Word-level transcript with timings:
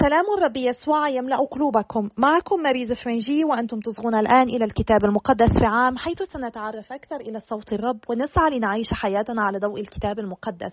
سلام 0.00 0.24
الرب 0.38 0.56
يسوع 0.56 1.08
يملأ 1.08 1.36
قلوبكم. 1.36 2.10
معكم 2.16 2.62
ماريز 2.62 2.92
فرنجي 2.92 3.44
وأنتم 3.44 3.80
تصغون 3.80 4.14
الآن 4.14 4.48
إلى 4.48 4.64
الكتاب 4.64 5.04
المقدس 5.04 5.58
في 5.58 5.66
عام 5.66 5.96
حيث 5.96 6.22
سنتعرف 6.22 6.92
أكثر 6.92 7.16
إلى 7.16 7.40
صوت 7.40 7.72
الرب 7.72 7.98
ونسعى 8.08 8.50
لنعيش 8.50 8.86
حياتنا 8.92 9.42
على 9.42 9.58
ضوء 9.58 9.80
الكتاب 9.80 10.18
المقدس. 10.18 10.72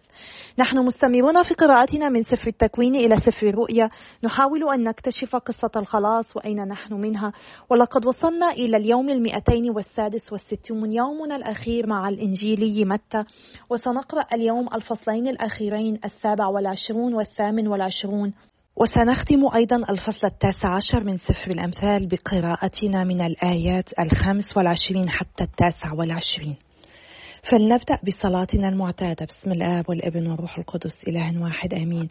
نحن 0.60 0.78
مستمرون 0.78 1.44
في 1.44 1.54
قراءتنا 1.54 2.10
من 2.10 2.24
سفر 2.24 2.48
التكوين 2.48 2.96
إلى 2.96 3.16
سفر 3.18 3.48
الرؤيا. 3.48 3.90
نحاول 4.24 4.74
أن 4.74 4.84
نكتشف 4.84 5.36
قصة 5.36 5.72
الخلاص 5.76 6.38
وأين 6.38 6.68
نحن 6.68 6.94
منها. 6.94 7.32
ولقد 7.70 8.06
وصلنا 8.06 8.52
إلى 8.52 8.78
اليوم 8.78 9.10
المئتين 9.10 9.70
والسادس 9.70 10.32
والستون 10.32 10.94
يومنا 10.94 11.36
الأخير 11.36 11.88
مع 11.88 12.10
الإنجيلي 12.10 12.86
متى. 12.86 13.24
وسنقرأ 13.70 14.26
اليوم 14.34 14.68
الفصلين 14.74 15.28
الأخيرين 15.28 16.00
السابع 16.06 16.48
والعشرون 16.48 17.14
والثامن 17.14 17.68
والعشرون. 17.68 18.34
وسنختم 18.78 19.56
أيضا 19.56 19.76
الفصل 19.76 20.28
التاسع 20.28 20.76
عشر 20.76 21.04
من 21.04 21.18
سفر 21.18 21.52
الأمثال 21.52 22.08
بقراءتنا 22.08 23.04
من 23.04 23.22
الآيات 23.22 23.90
الخامس 24.00 24.58
والعشرين 24.58 25.10
حتى 25.10 25.44
التاسع 25.44 25.94
والعشرين. 25.94 26.56
فلنبدأ 27.52 28.00
بصلاتنا 28.04 28.70
المعتادة. 28.70 29.26
بسم 29.26 29.52
الآب 29.52 29.90
والابن 29.90 30.28
والروح 30.28 30.58
القدس 30.58 31.04
إله 31.08 31.42
واحد 31.42 31.74
آمين. 31.74 32.10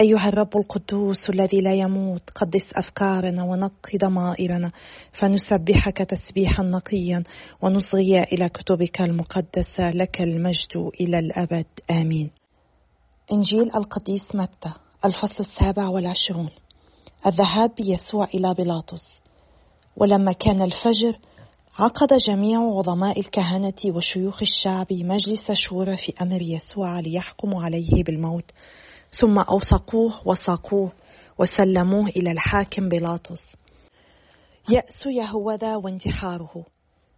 أيها 0.00 0.28
الرب 0.28 0.56
القدوس 0.56 1.30
الذي 1.30 1.60
لا 1.60 1.74
يموت 1.74 2.30
قدس 2.34 2.72
أفكارنا 2.74 3.42
ونقي 3.42 3.98
ضمائرنا 3.98 4.72
فنسبحك 5.12 5.98
تسبيحا 5.98 6.62
نقيا 6.62 7.22
ونصغي 7.62 8.22
إلى 8.22 8.48
كتبك 8.48 9.00
المقدسة 9.00 9.90
لك 9.90 10.20
المجد 10.20 10.90
إلى 11.00 11.18
الأبد. 11.18 11.66
آمين. 11.90 12.30
إنجيل 13.32 13.70
القديس 13.76 14.34
متى؟ 14.34 14.72
الفصل 15.04 15.44
السابع 15.44 15.88
والعشرون. 15.88 16.50
الذهاب 17.26 17.70
بيسوع 17.74 18.28
إلى 18.34 18.54
بيلاطس. 18.54 19.22
ولما 19.96 20.32
كان 20.32 20.62
الفجر 20.62 21.18
عقد 21.78 22.08
جميع 22.28 22.60
عظماء 22.60 23.20
الكهنة 23.20 23.74
وشيوخ 23.86 24.42
الشعب 24.42 24.86
مجلس 24.92 25.52
شورى 25.52 25.96
في 25.96 26.12
أمر 26.22 26.42
يسوع 26.42 27.00
ليحكموا 27.00 27.62
عليه 27.62 28.04
بالموت. 28.06 28.44
ثم 29.20 29.38
أوثقوه 29.38 30.28
وساقوه 30.28 30.92
وسلموه 31.38 32.06
إلى 32.06 32.32
الحاكم 32.32 32.88
بيلاطس. 32.88 33.56
يأس 34.68 35.06
يهوذا 35.06 35.76
وانتحاره. 35.76 36.64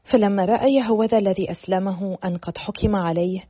فلما 0.05 0.45
رأى 0.45 0.75
يهوذا 0.75 1.19
الذي 1.19 1.51
أسلمه 1.51 2.19
أن 2.25 2.37
قد 2.37 2.59
حكم 2.59 2.97
عليه 2.97 3.41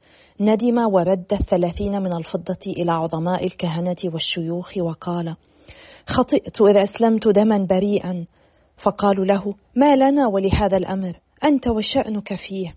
ندم 0.41 0.79
ورد 0.79 1.33
الثلاثين 1.33 2.03
من 2.03 2.17
الفضة 2.17 2.59
إلى 2.67 2.93
عظماء 2.93 3.45
الكهنة 3.45 3.97
والشيوخ 4.05 4.79
وقال 4.79 5.37
خطئت 6.07 6.63
إذا 6.63 6.83
أسلمت 6.83 7.29
دما 7.29 7.67
بريئا. 7.71 8.27
فقالوا 8.85 9.25
له 9.25 9.55
ما 9.77 9.97
لنا 9.97 10.27
ولهذا 10.27 10.77
الأمر 10.77 11.21
أنت 11.45 11.69
وشأنك 11.69 12.35
فيه. 12.35 12.75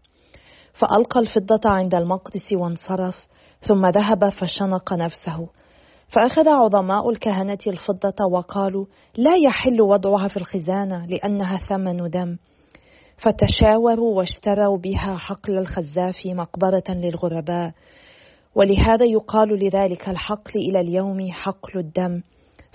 فألقى 0.74 1.20
الفضة 1.20 1.70
عند 1.70 1.96
المقدس 1.96 2.54
وانصرف 2.54 3.28
ثم 3.62 3.86
ذهب 3.86 4.30
فشنق 4.30 4.94
نفسه. 4.94 5.50
فأخذ 6.10 6.50
عظماء 6.50 7.10
الكهنة 7.10 7.60
الفضة 7.68 8.26
وقالوا 8.32 8.86
لا 9.18 9.36
يحل 9.36 9.82
وضعها 9.82 10.28
في 10.28 10.38
الخزانة 10.38 11.06
لأنها 11.06 11.58
ثمن 11.58 12.10
دم. 12.10 12.38
فتشاوروا 13.22 14.18
واشتروا 14.18 14.78
بها 14.78 15.18
حقل 15.18 15.58
الخزاف 15.58 16.26
مقبرة 16.26 16.84
للغرباء. 16.90 17.72
ولهذا 18.56 19.06
يقال 19.06 19.50
لذلك 19.50 20.10
الحقل 20.10 20.60
إلى 20.60 20.80
اليوم 20.80 21.32
حقل 21.32 21.80
الدم. 21.80 22.22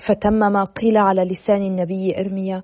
فتم 0.09 0.33
ما 0.33 0.65
قيل 0.65 0.99
على 0.99 1.23
لسان 1.23 1.63
النبي 1.63 2.19
إرميا 2.19 2.63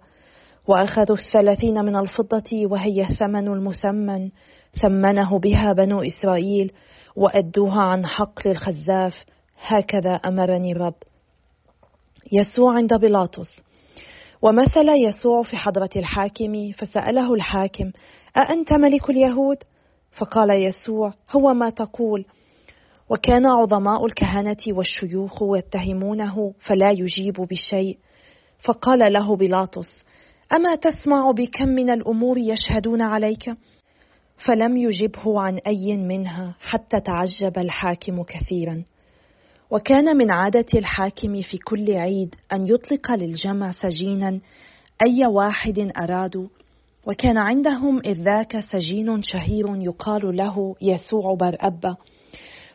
وأخذوا 0.69 1.17
الثلاثين 1.17 1.85
من 1.85 1.97
الفضة 1.97 2.67
وهي 2.67 3.03
الثمن 3.03 3.49
المثمن. 3.49 4.31
ثمنه 4.83 5.39
بها 5.39 5.73
بنو 5.73 6.03
إسرائيل 6.03 6.73
وأدوها 7.17 7.83
عن 7.83 8.07
حقل 8.07 8.51
الخزاف. 8.51 9.25
هكذا 9.67 10.11
أمرني 10.11 10.73
الرب. 10.73 10.95
يسوع 12.33 12.75
عند 12.77 12.95
بيلاطس. 12.95 13.70
ومثل 14.43 14.89
يسوع 14.89 15.43
في 15.43 15.57
حضرة 15.57 15.91
الحاكم 15.97 16.73
فسأله 16.73 17.35
الحاكم 17.35 17.91
أأنت 18.37 18.73
ملك 18.73 19.11
اليهود؟ 19.11 19.57
فقال 20.19 20.51
يسوع 20.51 21.13
هو 21.31 21.55
ما 21.55 21.71
تقول 21.71 22.25
وكان 23.11 23.47
عظماء 23.47 24.07
الكهنة 24.07 24.57
والشيوخ 24.69 25.43
يتهمونه 25.57 26.55
فلا 26.67 26.91
يجيب 26.91 27.35
بشيء 27.35 27.99
فقال 28.65 29.13
له 29.13 29.37
بيلاطس 29.37 29.89
أما 30.53 30.75
تسمع 30.75 31.31
بكم 31.31 31.69
من 31.69 31.91
الأمور 31.91 32.39
يشهدون 32.39 33.03
عليك؟ 33.03 33.51
فلم 34.47 34.77
يجبه 34.77 35.41
عن 35.41 35.59
أي 35.67 35.97
منها 35.97 36.55
حتى 36.61 37.01
تعجب 37.01 37.59
الحاكم 37.59 38.23
كثيرا 38.23 38.85
وكان 39.71 40.17
من 40.17 40.31
عادة 40.31 40.67
الحاكم 40.75 41.41
في 41.41 41.59
كل 41.59 41.93
عيد 41.93 42.35
أن 42.53 42.67
يطلق 42.67 43.13
للجمع 43.13 43.71
سجينا 43.71 44.41
أي 45.07 45.27
واحد 45.27 45.93
أرادوا 45.97 46.47
وكان 47.07 47.39
عندهم 47.39 48.01
إذ 48.05 48.23
ذاك 48.23 48.61
سجين 48.61 49.23
شهير 49.23 49.67
يقال 49.77 50.37
له 50.37 50.75
يسوع 50.83 51.35
برأبة 51.35 51.97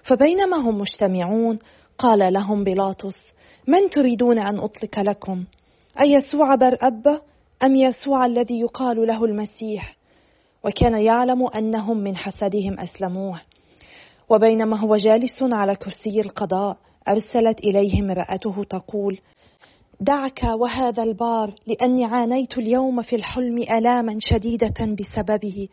فبينما 0.03 0.57
هم 0.57 0.77
مجتمعون 0.77 1.59
قال 1.97 2.33
لهم 2.33 2.63
بيلاطس 2.63 3.33
من 3.67 3.89
تريدون 3.89 4.39
أن 4.39 4.59
أطلق 4.59 4.99
لكم؟ 4.99 5.43
أيسوع 6.01 6.55
برأبة 6.55 7.21
أم 7.63 7.75
يسوع 7.75 8.25
الذي 8.25 8.59
يقال 8.59 9.07
له 9.07 9.25
المسيح؟ 9.25 9.95
وكان 10.63 11.01
يعلم 11.01 11.47
أنهم 11.47 11.97
من 11.97 12.17
حسدهم 12.17 12.79
أسلموه. 12.79 13.41
وبينما 14.29 14.79
هو 14.79 14.95
جالس 14.95 15.43
على 15.43 15.75
كرسي 15.75 16.19
القضاء 16.19 16.77
أرسلت 17.07 17.59
إليه 17.59 18.01
امرأته 18.01 18.63
تقول 18.63 19.19
دعك 19.99 20.43
وهذا 20.43 21.03
البار 21.03 21.53
لأني 21.67 22.05
عانيت 22.05 22.57
اليوم 22.57 23.01
في 23.01 23.15
الحلم 23.15 23.57
آلاما 23.57 24.17
شديدة 24.19 24.95
بسببه 24.99 25.67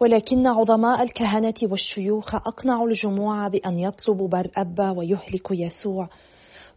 ولكن 0.00 0.46
عظماء 0.46 1.02
الكهنة 1.02 1.54
والشيوخ 1.62 2.34
أقنعوا 2.34 2.88
الجموع 2.88 3.48
بأن 3.48 3.78
يطلبوا 3.78 4.28
برأبا 4.28 4.90
ويهلك 4.90 5.50
يسوع. 5.50 6.08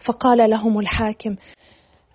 فقال 0.06 0.50
لهم 0.50 0.79
الحاكم 0.79 1.35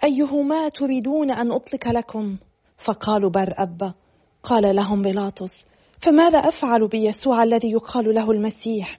أيهما 0.05 0.69
تريدون 0.69 1.31
أن 1.31 1.53
أطلق 1.53 1.89
لكم؟ 1.89 2.37
فقالوا 2.85 3.31
برأبا 3.31 3.95
قال 4.43 4.77
لهم 4.77 5.03
بيلاطس 5.03 5.65
فماذا 6.03 6.39
أفعل 6.39 6.89
بيسوع 6.89 7.43
الذي 7.43 7.71
يقال 7.71 8.15
له 8.15 8.31
المسيح؟ 8.31 8.99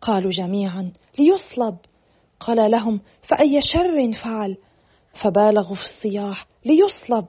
قالوا 0.00 0.30
جميعا 0.30 0.92
ليصلب. 1.18 1.76
قال 2.46 2.70
لهم 2.70 3.00
فأي 3.28 3.60
شر 3.60 4.12
فعل؟ 4.12 4.56
فبالغوا 5.22 5.74
في 5.74 5.82
الصياح 5.82 6.46
ليصلب. 6.64 7.26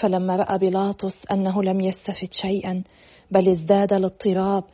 فلما 0.00 0.36
رأى 0.36 0.58
بيلاطس 0.58 1.26
أنه 1.30 1.62
لم 1.62 1.80
يستفد 1.80 2.32
شيئا 2.32 2.82
بل 3.30 3.48
ازداد 3.48 3.92
الاضطراب 3.92 4.64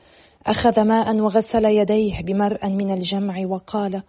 أخذ 0.47 0.81
ماء 0.81 1.17
وغسل 1.17 1.65
يديه 1.65 2.23
بمرأ 2.23 2.69
من 2.69 2.93
الجمع 2.93 3.47
وقال 3.47 4.03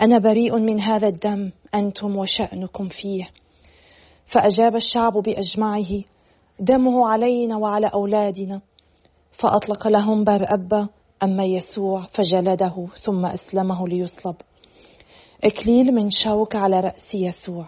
أنا 0.00 0.18
بريء 0.18 0.58
من 0.58 0.80
هذا 0.80 1.08
الدم 1.08 1.50
أنتم 1.74 2.16
وشأنكم 2.16 2.88
فيه. 2.88 3.28
فأجاب 4.26 4.76
الشعب 4.76 5.12
بأجمعه 5.12 6.02
دمه 6.60 7.08
علينا 7.08 7.56
وعلى 7.56 7.86
أولادنا. 7.86 8.60
فأطلق 9.32 9.88
لهم 9.88 10.24
برأبة 10.24 10.88
أما 11.22 11.44
يسوع 11.44 12.02
فجلده 12.02 12.86
ثم 13.04 13.26
أسلمه 13.26 13.88
ليصلب. 13.88 14.36
إكليل 15.44 15.94
من 15.94 16.10
شوك 16.10 16.56
على 16.56 16.80
رأس 16.80 17.14
يسوع. 17.14 17.66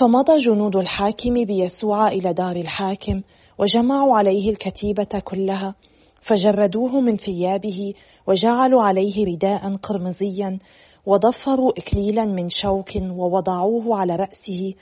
فمضى 0.00 0.38
جنود 0.38 0.76
الحاكم 0.76 1.44
بيسوع 1.44 2.08
إلى 2.08 2.32
دار 2.32 2.56
الحاكم 2.56 3.22
وجمعوا 3.58 4.16
عليه 4.16 4.50
الكتيبة 4.50 5.22
كلها 5.24 5.74
فجردوه 6.22 7.00
من 7.00 7.16
ثيابه 7.16 7.94
وجعلوا 8.26 8.82
عليه 8.82 9.26
رداء 9.26 9.74
قرمزيا 9.74 10.58
وضفروا 11.06 11.72
إكليلا 11.78 12.24
من 12.24 12.48
شوك 12.48 12.96
ووضعوه 12.96 13.96
على 13.96 14.16
رأسه 14.16 14.74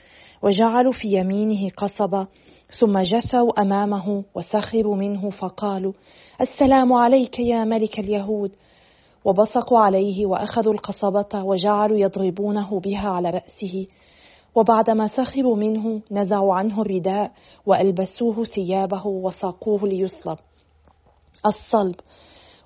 وجعلوا 0.43 0.93
في 0.93 1.07
يمينه 1.07 1.69
قصبة 1.69 2.27
ثم 2.79 2.99
جثوا 2.99 3.61
أمامه 3.61 4.23
وسخروا 4.35 4.95
منه 4.95 5.29
فقالوا 5.29 5.93
السلام 6.41 6.93
عليك 6.93 7.39
يا 7.39 7.63
ملك 7.63 7.99
اليهود. 7.99 8.51
وبصقوا 9.27 9.79
عليه 9.79 10.25
وأخذوا 10.25 10.73
القصبة 10.73 11.43
وجعلوا 11.43 11.97
يضربونه 11.97 12.79
بها 12.79 13.09
على 13.09 13.29
رأسه. 13.29 13.87
وبعدما 14.55 15.07
سخروا 15.07 15.55
منه 15.55 16.01
نزعوا 16.11 16.53
عنه 16.53 16.81
الرداء 16.81 17.31
وألبسوه 17.65 18.43
ثيابه 18.43 19.07
وساقوه 19.07 19.87
ليصلب. 19.87 20.37
الصلب. 21.45 21.95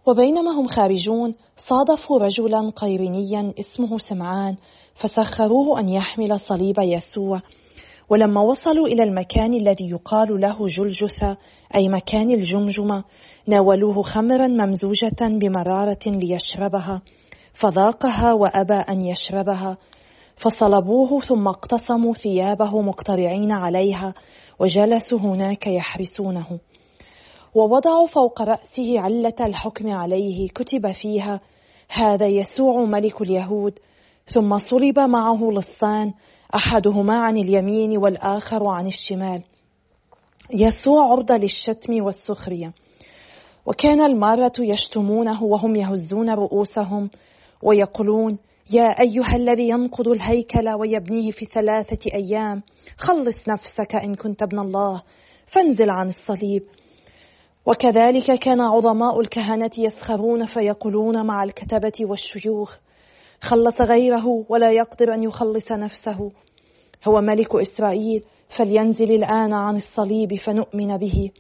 وبينما 0.08 0.52
هم 0.52 0.68
خارجون 0.68 1.36
صادفوا 1.68 2.20
رجلا 2.20 2.72
قيرينيا 2.76 3.54
اسمه 3.60 3.98
سمعان 3.98 4.56
فسخروه 4.96 5.80
أن 5.80 5.90
يحمل 5.90 6.40
صليب 6.40 6.76
يسوع. 6.80 7.42
ولما 8.12 8.42
وصلوا 8.42 8.88
إلى 8.88 9.04
المكان 9.04 9.54
الذي 9.54 9.90
يقال 9.90 10.42
له 10.42 10.68
جلجثة 10.68 11.38
أي 11.76 11.90
مكان 11.90 12.32
الجمجمة 12.32 13.04
ناولوه 13.48 14.02
خمرا 14.02 14.48
ممزوجة 14.48 15.22
بمرارة 15.22 16.00
ليشربها. 16.06 17.02
فذاقها 17.54 18.34
وأبى 18.34 18.74
أن 18.74 19.06
يشربها. 19.06 19.78
فصلبوه 20.36 21.22
ثم 21.22 21.48
اقتصموا 21.48 22.14
ثيابه 22.14 22.82
مقترعين 22.82 23.52
عليها 23.52 24.14
وجلسوا 24.60 25.20
هناك 25.20 25.68
يحرسونه. 25.68 26.60
ووضعوا 27.56 28.08
فوق 28.08 28.42
رأسه 28.42 29.00
علة 29.00 29.36
الحكم 29.40 29.92
عليه 29.92 30.48
كتب 30.48 30.92
فيها 30.92 31.40
هذا 31.90 32.28
يسوع 32.28 32.86
ملك 32.86 33.22
اليهود. 33.22 33.80
ثم 34.34 34.58
صلب 34.58 35.00
معه 35.00 35.52
لصان 35.52 36.14
أحدهما 36.56 37.22
عن 37.22 37.38
اليمين 37.38 37.98
والآخر 37.98 38.68
عن 38.68 38.88
الشمال. 38.88 39.42
يسوع 40.54 41.12
عرضه 41.12 41.36
للشتم 41.38 42.04
والسخرية. 42.04 42.74
وكان 43.66 44.02
المارة 44.02 44.54
يشتمونه 44.60 45.44
وهم 45.44 45.76
يهزون 45.76 46.30
رؤوسهم 46.30 47.10
ويقولون 47.64 48.38
يا 48.74 49.02
أيها 49.02 49.36
الذي 49.36 49.70
ينقض 49.70 50.08
الهيكل 50.08 50.70
ويبنيه 50.70 51.32
في 51.32 51.46
ثلاثة 51.46 52.12
أيام 52.14 52.62
خلص 52.98 53.50
نفسك 53.50 53.96
إن 53.96 54.16
كنت 54.16 54.44
ابن 54.44 54.60
الله 54.60 55.04
فانزل 55.48 55.90
عن 55.90 56.10
الصليب. 56.10 56.64
وكذلك 57.66 58.40
كان 58.40 58.62
عظماء 58.62 59.20
الكهنة 59.20 59.72
يسخرون 59.78 60.46
فيقولون 60.46 61.26
مع 61.26 61.44
الكتبة 61.44 61.94
والشيوخ 62.02 62.78
خلص 63.42 63.82
غيره 63.82 64.46
ولا 64.50 64.72
يقدر 64.72 65.14
أن 65.14 65.24
يخلص 65.24 65.72
نفسه. 65.72 66.32
هو 67.08 67.22
ملك 67.22 67.56
إسرائيل 67.56 68.24
فلينزل 68.58 69.12
الآن 69.12 69.54
عن 69.54 69.76
الصليب 69.76 70.36
فنؤمن 70.46 70.98
به. 70.98 71.32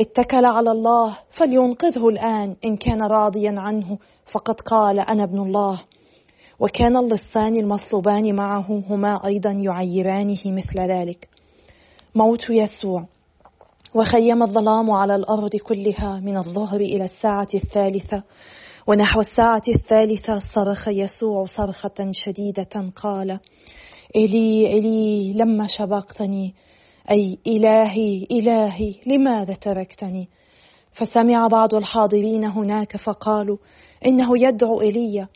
اتكل 0.00 0.44
على 0.44 0.70
الله 0.70 1.18
فلينقذه 1.38 2.08
الآن 2.08 2.56
إن 2.64 2.76
كان 2.76 3.02
راضيا 3.02 3.54
عنه 3.58 3.98
فقد 4.32 4.60
قال 4.60 5.00
أنا 5.00 5.24
ابن 5.24 5.38
الله. 5.40 5.80
وكان 6.60 6.96
اللصان 6.96 7.56
المصلوبان 7.56 8.34
معه 8.34 8.82
هما 8.90 9.26
أيضا 9.26 9.50
يعيرانه 9.50 10.40
مثل 10.46 10.80
ذلك. 10.80 11.28
موت 12.14 12.50
يسوع. 12.50 13.04
وخيم 13.94 14.42
الظلام 14.42 14.90
على 14.90 15.14
الأرض 15.16 15.56
كلها 15.56 16.20
من 16.20 16.36
الظهر 16.36 16.80
إلى 16.80 17.04
الساعة 17.04 17.48
الثالثة. 17.54 18.22
ونحو 18.88 19.20
الساعة 19.20 19.62
الثالثة 19.68 20.38
صرخ 20.54 20.88
يسوع 20.88 21.46
صرخة 21.46 22.10
شديدة 22.12 22.90
قال: 22.96 23.40
إلي 24.16 24.78
إلي 24.78 25.32
لما 25.32 25.66
شبقتني؟ 25.66 26.54
أي 27.10 27.38
إلهي 27.46 28.26
إلهي 28.30 28.94
لماذا 29.06 29.54
تركتني؟ 29.54 30.28
فسمع 30.92 31.46
بعض 31.46 31.74
الحاضرين 31.74 32.44
هناك 32.44 32.96
فقالوا: 32.96 33.56
إنه 34.06 34.28
يدعو 34.36 34.80
إيليا 34.80 35.28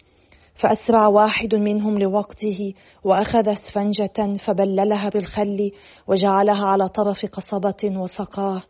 فأسرع 0.54 1.06
واحد 1.06 1.54
منهم 1.54 1.98
لوقته 1.98 2.74
وأخذ 3.04 3.48
اسفنجة 3.48 4.38
فبللها 4.46 5.08
بالخل 5.08 5.70
وجعلها 6.06 6.66
على 6.66 6.88
طرف 6.88 7.26
قصبة 7.26 7.98
وسقاه. 7.98 8.62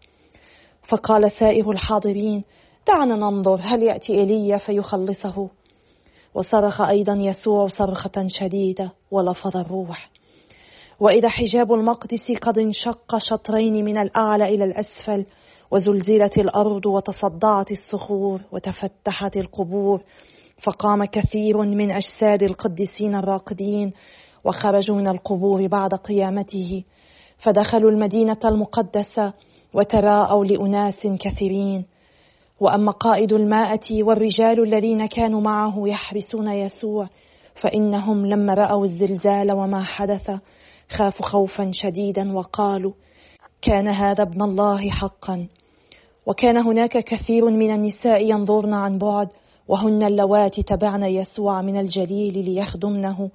فقال 0.88 1.30
سائر 1.30 1.70
الحاضرين 1.70 2.44
دعنا 2.88 3.16
ننظر 3.16 3.58
هل 3.62 3.82
يأتي 3.82 4.14
إيليا 4.14 4.58
فيخلصه. 4.58 5.48
وصرخ 6.34 6.80
أيضا 6.80 7.12
يسوع 7.12 7.68
صرخة 7.68 8.26
شديدة 8.28 8.92
ولفظ 9.10 9.56
الروح. 9.56 10.10
وإذا 11.00 11.28
حجاب 11.28 11.72
المقدس 11.72 12.32
قد 12.42 12.58
انشق 12.58 13.18
شطرين 13.18 13.84
من 13.84 13.98
الأعلى 13.98 14.54
إلى 14.54 14.64
الأسفل 14.64 15.26
وزلزلت 15.70 16.38
الأرض 16.38 16.86
وتصدعت 16.86 17.70
الصخور 17.70 18.40
وتفتحت 18.52 19.36
القبور 19.36 20.02
فقام 20.62 21.04
كثير 21.04 21.58
من 21.58 21.90
أجساد 21.90 22.42
القديسين 22.42 23.14
الراقدين 23.14 23.92
وخرجوا 24.44 24.96
من 24.96 25.08
القبور 25.08 25.66
بعد 25.66 25.94
قيامته. 25.94 26.84
فدخلوا 27.38 27.90
المدينة 27.90 28.40
المقدسة 28.44 29.32
وتراءوا 29.74 30.44
لأناس 30.44 31.06
كثيرين. 31.20 31.84
وأما 32.60 32.92
قائد 32.92 33.32
المائه 33.32 34.02
والرجال 34.02 34.62
الذين 34.62 35.06
كانوا 35.06 35.40
معه 35.40 35.88
يحرسون 35.88 36.48
يسوع 36.52 37.08
فإنهم 37.62 38.26
لما 38.26 38.54
رأوا 38.54 38.84
الزلزال 38.84 39.52
وما 39.52 39.82
حدث 39.82 40.30
خافوا 40.88 41.26
خوفا 41.26 41.70
شديدا 41.72 42.36
وقالوا 42.36 42.92
كان 43.62 43.88
هذا 43.88 44.22
ابن 44.22 44.42
الله 44.42 44.90
حقا. 44.90 45.48
وكان 46.26 46.58
هناك 46.58 46.98
كثير 46.98 47.50
من 47.50 47.74
النساء 47.74 48.30
ينظرن 48.30 48.74
عن 48.74 48.98
بعد 48.98 49.28
وهن 49.68 50.02
اللواتي 50.02 50.62
تبعن 50.62 51.02
يسوع 51.02 51.62
من 51.62 51.80
الجليل 51.80 52.44
ليخدمنه. 52.44 53.30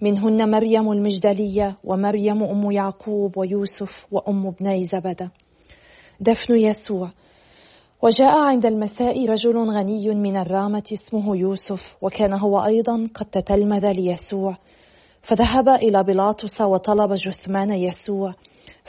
منهن 0.00 0.50
مريم 0.50 0.92
المجدلية 0.92 1.76
ومريم 1.84 2.42
أم 2.42 2.70
يعقوب 2.70 3.38
ويوسف 3.38 4.06
وأم 4.12 4.46
ابني 4.46 4.84
زبدة. 4.84 5.30
دفن 6.20 6.56
يسوع 6.56 7.10
وجاء 8.02 8.38
عند 8.38 8.66
المساء 8.66 9.28
رجل 9.28 9.58
غني 9.58 10.14
من 10.14 10.36
الرامة 10.36 10.82
اسمه 10.92 11.36
يوسف 11.36 11.96
وكان 12.02 12.32
هو 12.32 12.64
أيضا 12.64 13.08
قد 13.14 13.26
تتلمذ 13.26 13.92
ليسوع. 13.92 14.56
فذهب 15.22 15.68
إلى 15.68 16.04
بيلاطس 16.04 16.60
وطلب 16.60 17.12
جثمان 17.12 17.72
يسوع 17.72 18.34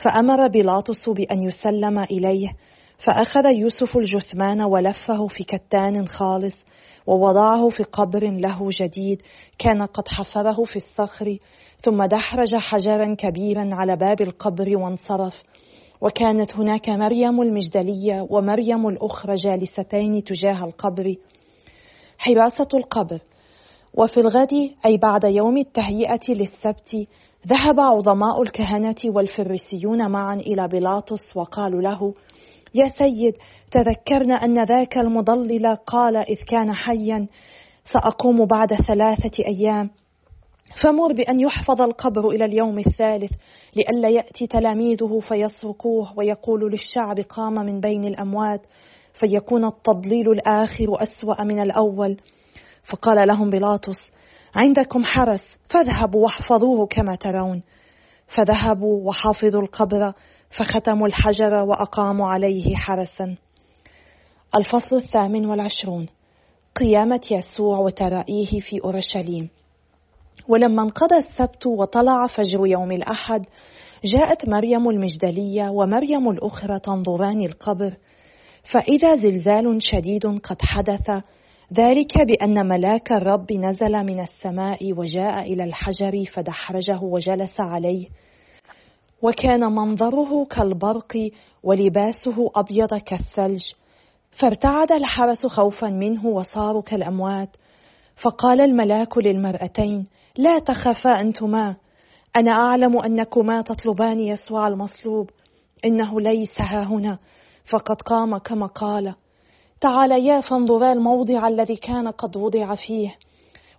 فأمر 0.04 0.48
بيلاطس 0.48 1.10
بأن 1.10 1.42
يسلم 1.42 2.00
إليه. 2.00 2.50
فأخذ 2.98 3.46
يوسف 3.46 3.98
الجثمان 3.98 4.62
ولفه 4.62 5.28
في 5.28 5.44
كتان 5.44 6.07
خالص 6.07 6.56
ووضعه 7.07 7.69
في 7.69 7.84
قبر 7.84 8.30
له 8.30 8.69
جديد 8.81 9.22
كان 9.60 9.84
قد 9.84 10.07
حفره 10.07 10.64
في 10.64 10.75
الصخر. 10.75 11.38
ثم 11.81 12.04
دحرج 12.04 12.56
حجرا 12.56 13.16
كبيرا 13.16 13.69
على 13.74 13.96
باب 13.96 14.22
القبر 14.22 14.78
وانصرف. 14.78 15.44
وكانت 16.01 16.56
هناك 16.56 16.89
مريم 16.89 17.42
المجدلية 17.42 18.27
ومريم 18.30 18.88
الأخرى 18.88 19.36
جالستين 19.36 20.24
تجاه 20.24 20.65
القبر. 20.65 21.15
حراسة 22.18 22.68
القبر. 22.74 23.19
وفي 23.94 24.19
الغد 24.19 24.53
أي 24.86 24.98
بعد 24.98 25.24
يوم 25.24 25.57
التهيئة 25.57 26.30
للسبت 26.30 27.07
ذهب 27.48 27.80
عظماء 27.80 28.42
الكهنة 28.42 28.95
والفريسيون 29.06 30.11
معا 30.11 30.35
إلى 30.35 30.68
بيلاطس 30.68 31.37
وقالوا 31.37 31.81
له 31.81 32.14
يا 32.76 32.87
سيد 32.97 33.33
تذكرنا 33.71 34.35
أن 34.35 34.64
ذاك 34.64 34.97
المضلل 34.97 35.76
قال 35.76 36.18
إذ 36.18 36.44
كان 36.47 36.73
حيا 36.73 37.28
سأقوم 37.94 38.45
بعد 38.45 38.73
ثلاثة 38.73 39.44
أيام 39.45 39.90
فمر 40.75 41.13
بأن 41.13 41.40
يحفظ 41.40 41.81
القبر 41.81 42.30
إلى 42.30 42.45
اليوم 42.45 42.80
الثالث 42.80 43.31
لئلا 43.75 44.09
يأتي 44.09 44.47
تلاميذه 44.47 45.19
فيسرقوه 45.19 46.18
ويقول 46.18 46.71
للشعب 46.71 47.19
قام 47.19 47.54
من 47.54 47.80
بين 47.80 48.04
الأموات 48.04 48.66
فيكون 49.19 49.66
التضليل 49.66 50.31
الآخر 50.31 50.85
أسوأ 51.01 51.44
من 51.44 51.59
الأول. 51.59 52.18
فقال 52.83 53.28
لهم 53.28 53.49
بيلاطس 53.49 54.11
عندكم 54.56 55.04
حرس 55.04 55.59
فاذهبوا 55.69 56.23
واحفظوه 56.23 56.87
كما 56.87 57.16
ترون. 57.16 57.61
فذهبوا 58.28 59.07
وحافظوا 59.07 59.61
القبر 59.61 60.13
فختموا 60.57 61.07
الحجر 61.07 61.54
وأقاموا 61.54 62.28
عليه 62.28 62.75
حرسا. 62.75 63.35
الفصل 64.56 64.95
الثامن 64.95 65.45
والعشرون 65.45 66.06
قيامة 66.75 67.21
يسوع 67.31 67.80
وترائيه 67.80 68.59
في 68.59 68.83
أورشليم. 68.83 69.49
ولما 70.52 70.84
انقضى 70.84 71.16
السبت 71.16 71.68
وطلع 71.68 72.28
فجر 72.28 72.68
يوم 72.68 72.92
الأحد 72.92 73.46
جاءت 74.06 74.50
مريم 74.50 74.90
المجدلية 74.90 75.70
ومريم 75.70 76.30
الأخرى 76.30 76.80
تنظران 76.80 77.42
القبر. 77.42 77.94
فإذا 78.74 79.16
زلزال 79.16 79.78
شديد 79.80 80.26
قد 80.26 80.62
حدث 80.62 81.10
ذلك 81.74 82.22
بأن 82.22 82.68
ملاك 82.68 83.12
الرب 83.12 83.54
نزل 83.54 84.04
من 84.04 84.20
السماء 84.20 84.94
وجاء 84.94 85.42
إلى 85.42 85.64
الحجر 85.64 86.26
فدحرجه 86.34 87.00
وجلس 87.04 87.60
عليه. 87.60 88.08
وكان 89.22 89.60
منظره 89.60 90.46
كالبرق 90.46 91.30
ولباسه 91.64 92.52
أبيض 92.56 92.94
كالثلج. 92.94 93.64
فارتعد 94.42 94.92
الحرس 94.92 95.46
خوفا 95.46 95.88
منه 95.88 96.26
وصاروا 96.26 96.81
كالأموات. 96.81 97.50
فقال 98.24 98.62
الملاك 98.62 99.18
للمرأتين 99.18 100.08
لا 100.38 100.59
تخافا 100.59 101.09
أنتما. 101.09 101.76
أنا 102.38 102.52
أعلم 102.52 102.97
أنكما 102.97 103.61
تطلبان 103.61 104.19
يسوع 104.19 104.68
المصلوب 104.68 105.30
إنه 105.85 106.21
ليس 106.21 106.61
ها 106.61 106.83
هنا. 106.83 107.18
فقد 107.71 108.02
قام 108.02 108.38
كما 108.38 108.66
قال. 108.66 109.16
تعاليا 109.81 110.40
فانظرا 110.40 110.92
الموضع 110.92 111.47
الذي 111.47 111.76
كان 111.76 112.07
قد 112.07 112.38
وضع 112.38 112.76
فيه. 112.76 113.16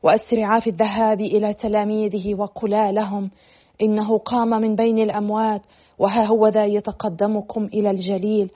وأسرعا 0.02 0.61
في 0.61 0.71
الذهاب 0.71 1.21
إلى 1.21 1.54
تلاميذه 1.54 2.35
وقلا 2.35 2.92
لهم. 2.92 3.30
إنه 3.82 4.18
قام 4.18 4.49
من 4.49 4.75
بين 4.75 4.99
الأموات. 4.99 5.62
وها 5.99 6.25
هو 6.25 6.49
ذا 6.49 6.64
يتقدمكم 6.64 7.64
إلى 7.64 7.90
الجليل. 7.90 8.50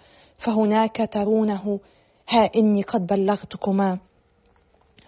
فهناك 0.46 1.08
ترونه. 1.12 1.80
ها 2.28 2.50
إني 2.56 2.82
قد 2.82 3.06
بلغتكما. 3.06 3.98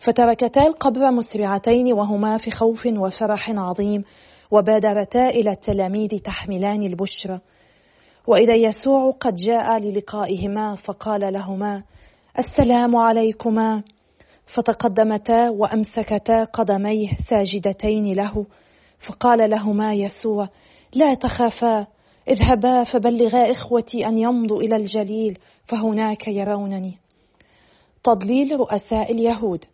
فتركتا 0.01 0.63
القبر 0.63 1.11
مسرعتين 1.11 1.93
وهما 1.93 2.37
في 2.37 2.51
خوف 2.51 2.87
وفرح 2.87 3.51
عظيم 3.51 4.05
وبادرتا 4.51 5.29
إلى 5.29 5.51
التلاميذ 5.51 6.19
تحملان 6.19 6.83
البشرى 6.83 7.41
وإذا 8.27 8.55
يسوع 8.55 9.11
قد 9.21 9.35
جاء 9.35 9.79
للقائهما 9.79 10.75
فقال 10.75 11.33
لهما 11.33 11.83
السلام 12.39 12.97
عليكما. 12.97 13.83
فتقدمتا 14.55 15.51
وأمسكتا 15.51 16.45
قدميه 16.45 17.09
ساجدتين 17.29 18.13
له 18.13 18.47
فقال 19.09 19.51
لهما 19.51 19.95
يسوع 19.95 20.49
لا 20.95 21.15
تخافا 21.15 21.87
اذهبا 22.29 22.85
فبلغا 22.85 23.51
إخوتي 23.51 24.07
أن 24.07 24.19
يمضوا 24.19 24.63
إلى 24.63 24.77
الجليل 24.77 25.39
فهناك 25.67 26.29
يرونني. 26.29 26.99
تضليل 28.05 28.61
رؤساء 28.61 29.13
اليهود. 29.13 29.65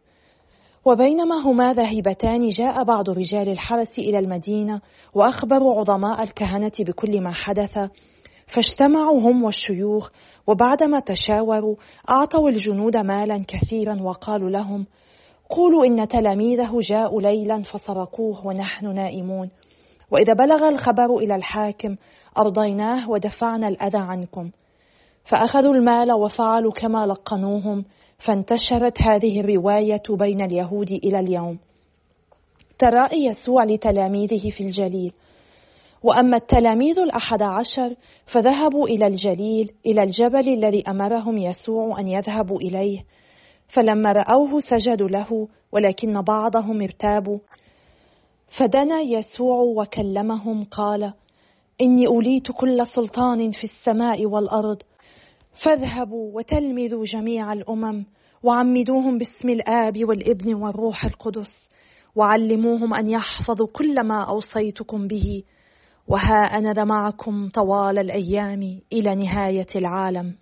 وبينما 0.84 1.40
هما 1.40 1.74
ذاهبتان 1.74 2.48
جاء 2.48 2.84
بعض 2.84 3.10
رجال 3.10 3.48
الحرس 3.48 3.98
إلى 3.98 4.18
المدينة 4.18 4.80
وأخبروا 5.14 5.80
عظماء 5.80 6.22
الكهنة 6.22 6.72
بكل 6.78 7.20
ما 7.20 7.32
حدث 7.32 7.78
فاجتمعوا 8.54 9.20
هم 9.20 9.44
والشيوخ 9.44 10.10
وبعدما 10.46 11.00
تشاوروا 11.00 11.76
أعطوا 12.10 12.48
الجنود 12.48 12.96
مالا 12.96 13.44
كثيرا 13.48 14.02
وقالوا 14.02 14.50
لهم 14.50 14.86
قولوا 15.50 15.86
إن 15.86 16.08
تلاميذه 16.08 16.78
جاءوا 16.90 17.22
ليلا 17.22 17.62
فسرقوه 17.62 18.46
ونحن 18.46 18.94
نائمون. 18.94 19.48
وإذا 20.10 20.32
بلغ 20.32 20.68
الخبر 20.68 21.16
إلى 21.16 21.36
الحاكم 21.36 21.96
أرضيناه 22.38 23.10
ودفعنا 23.10 23.68
الأذى 23.68 23.98
عنكم. 23.98 24.50
فأخذوا 25.24 25.74
المال 25.74 26.12
وفعلوا 26.12 26.72
كما 26.72 27.06
لقنوهم 27.06 27.84
فانتشرت 28.18 29.02
هذه 29.02 29.40
الرواية 29.40 30.02
بين 30.10 30.44
اليهود 30.44 30.90
إلى 30.90 31.20
اليوم. 31.20 31.58
ترائي 32.78 33.24
يسوع 33.24 33.64
لتلاميذه 33.64 34.50
في 34.50 34.64
الجليل. 34.64 35.12
وأما 36.02 36.36
التلاميذ 36.36 36.98
الأحد 36.98 37.42
عشر 37.42 37.94
فذهبوا 38.32 38.88
إلى 38.88 39.06
الجليل 39.06 39.70
إلى 39.86 40.02
الجبل 40.02 40.48
الذي 40.48 40.84
أمرهم 40.88 41.38
يسوع 41.38 42.00
أن 42.00 42.08
يذهبوا 42.08 42.60
إليه. 42.60 43.04
فلما 43.74 44.12
رأوه 44.12 44.60
سجدوا 44.60 45.08
له 45.08 45.48
ولكن 45.72 46.22
بعضهم 46.22 46.82
ارتابوا. 46.82 47.38
فدنا 48.58 49.00
يسوع 49.00 49.58
وكلمهم 49.60 50.64
قال 50.64 51.12
إني 51.80 52.06
أوليت 52.06 52.52
كل 52.52 52.86
سلطان 52.86 53.50
في 53.50 53.64
السماء 53.64 54.26
والأرض 54.26 54.82
فاذهبوا 55.62 56.36
وتلمذوا 56.36 57.04
جميع 57.04 57.52
الأمم 57.52 58.04
وعمدوهم 58.42 59.18
باسم 59.18 59.48
الآب 59.48 60.04
والابن 60.04 60.54
والروح 60.54 61.04
القدس 61.04 61.68
وعلموهم 62.16 62.94
أن 62.94 63.10
يحفظوا 63.10 63.66
كل 63.72 64.06
ما 64.06 64.24
أوصيتكم 64.28 65.06
به. 65.06 65.42
وها 66.08 66.58
أنا 66.58 66.84
معكم 66.84 67.48
طوال 67.48 67.98
الأيام 67.98 68.80
إلى 68.92 69.14
نهاية 69.14 69.66
العالم. 69.76 70.34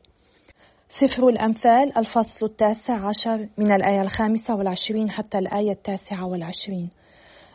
سفر 1.00 1.28
الأمثال 1.28 1.98
الفصل 1.98 2.46
التاسع 2.46 3.08
عشر 3.08 3.48
من 3.58 3.72
الآية 3.72 4.02
الخامسة 4.02 4.54
والعشرين 4.54 5.10
حتى 5.10 5.38
الآية 5.38 5.72
التاسعة 5.72 6.26
والعشرين. 6.26 6.90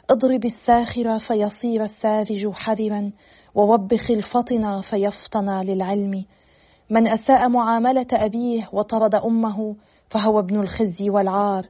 اضرب 0.10 0.46
الساخر 0.46 1.20
فيصير 1.20 1.84
الساذج 1.84 2.50
حذرا 2.54 3.12
ووبخ 3.56 4.12
الفطن 4.12 4.82
فيفطن 4.82 5.62
للعلم. 5.62 6.26
من 6.90 7.08
أساء 7.08 7.50
معاملة 7.50 8.08
أبيه 8.14 8.70
وطرد 8.72 9.16
أمه 9.16 9.76
فهو 10.10 10.40
ابن 10.40 10.60
الخزي 10.60 11.10
والعار. 11.10 11.66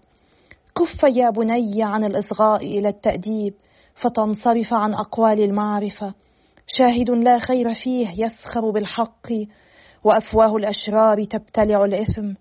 كف 0.76 1.04
يا 1.04 1.30
بني 1.30 1.84
عن 1.84 2.04
الإصغاء 2.04 2.66
إلى 2.66 2.90
التأديب 2.90 3.54
فتنصرف 3.96 4.74
عن 4.74 4.94
أقوال 4.94 5.44
المعرفة. 5.44 6.14
شاهد 6.68 7.10
لا 7.10 7.40
خير 7.40 7.74
فيه 7.74 8.26
يسخر 8.26 8.70
بالحق 8.72 9.28
وأفواه 10.04 10.56
الأشرار 10.56 11.24
تبتلع 11.24 11.86
الإثم. 11.86 12.34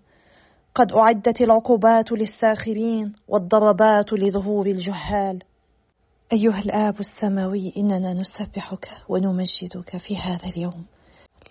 قد 0.75 0.91
أعدت 0.91 1.41
العقوبات 1.41 2.11
للساخرين 2.11 3.13
والضربات 3.27 4.13
لظهور 4.13 4.67
الجهال. 4.67 5.39
أيها 6.33 6.59
الآب 6.59 6.99
السماوي 6.99 7.73
إننا 7.77 8.13
نسبحك 8.13 8.89
ونمجدك 9.09 9.97
في 9.97 10.17
هذا 10.17 10.45
اليوم. 10.45 10.85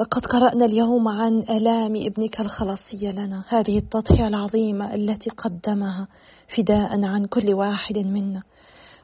لقد 0.00 0.26
قرأنا 0.26 0.64
اليوم 0.64 1.08
عن 1.08 1.38
آلام 1.50 1.96
ابنك 1.96 2.40
الخلاصيه 2.40 3.10
لنا. 3.10 3.44
هذه 3.48 3.78
التضحية 3.78 4.26
العظيمة 4.26 4.94
التي 4.94 5.30
قدمها 5.30 6.08
فداء 6.56 7.04
عن 7.04 7.24
كل 7.24 7.54
واحد 7.54 7.98
منا. 7.98 8.42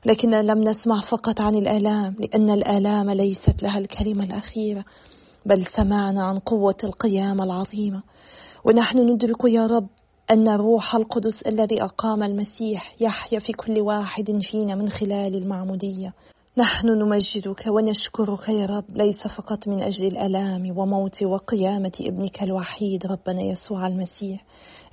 لكن 0.06 0.30
لم 0.30 0.58
نسمع 0.58 1.00
فقط 1.00 1.40
عن 1.40 1.54
الآلام 1.54 2.16
لأن 2.20 2.50
الآلام 2.50 3.10
ليست 3.10 3.62
لها 3.62 3.78
الكلمة 3.78 4.24
الأخيرة 4.24 4.84
بل 5.46 5.66
سمعنا 5.76 6.24
عن 6.24 6.38
قوة 6.38 6.76
القيامة 6.84 7.44
العظيمة. 7.44 8.02
ونحن 8.64 8.98
ندرك 8.98 9.44
يا 9.44 9.66
رب 9.66 9.88
أن 10.30 10.48
الروح 10.48 10.94
القدس 10.94 11.42
الذي 11.42 11.82
أقام 11.82 12.22
المسيح 12.22 12.94
يحيا 13.00 13.38
في 13.38 13.52
كل 13.52 13.80
واحد 13.80 14.38
فينا 14.50 14.74
من 14.74 14.88
خلال 14.88 15.34
المعمودية. 15.36 16.14
نحن 16.58 16.86
نمجدك 16.86 17.66
ونشكرك 17.66 18.48
يا 18.48 18.66
رب 18.66 18.84
ليس 18.96 19.26
فقط 19.36 19.68
من 19.68 19.82
أجل 19.82 20.06
الألام 20.06 20.78
وموت 20.78 21.22
وقيامة 21.22 21.92
ابنك 22.00 22.42
الوحيد 22.42 23.06
ربنا 23.06 23.42
يسوع 23.42 23.86
المسيح 23.86 24.44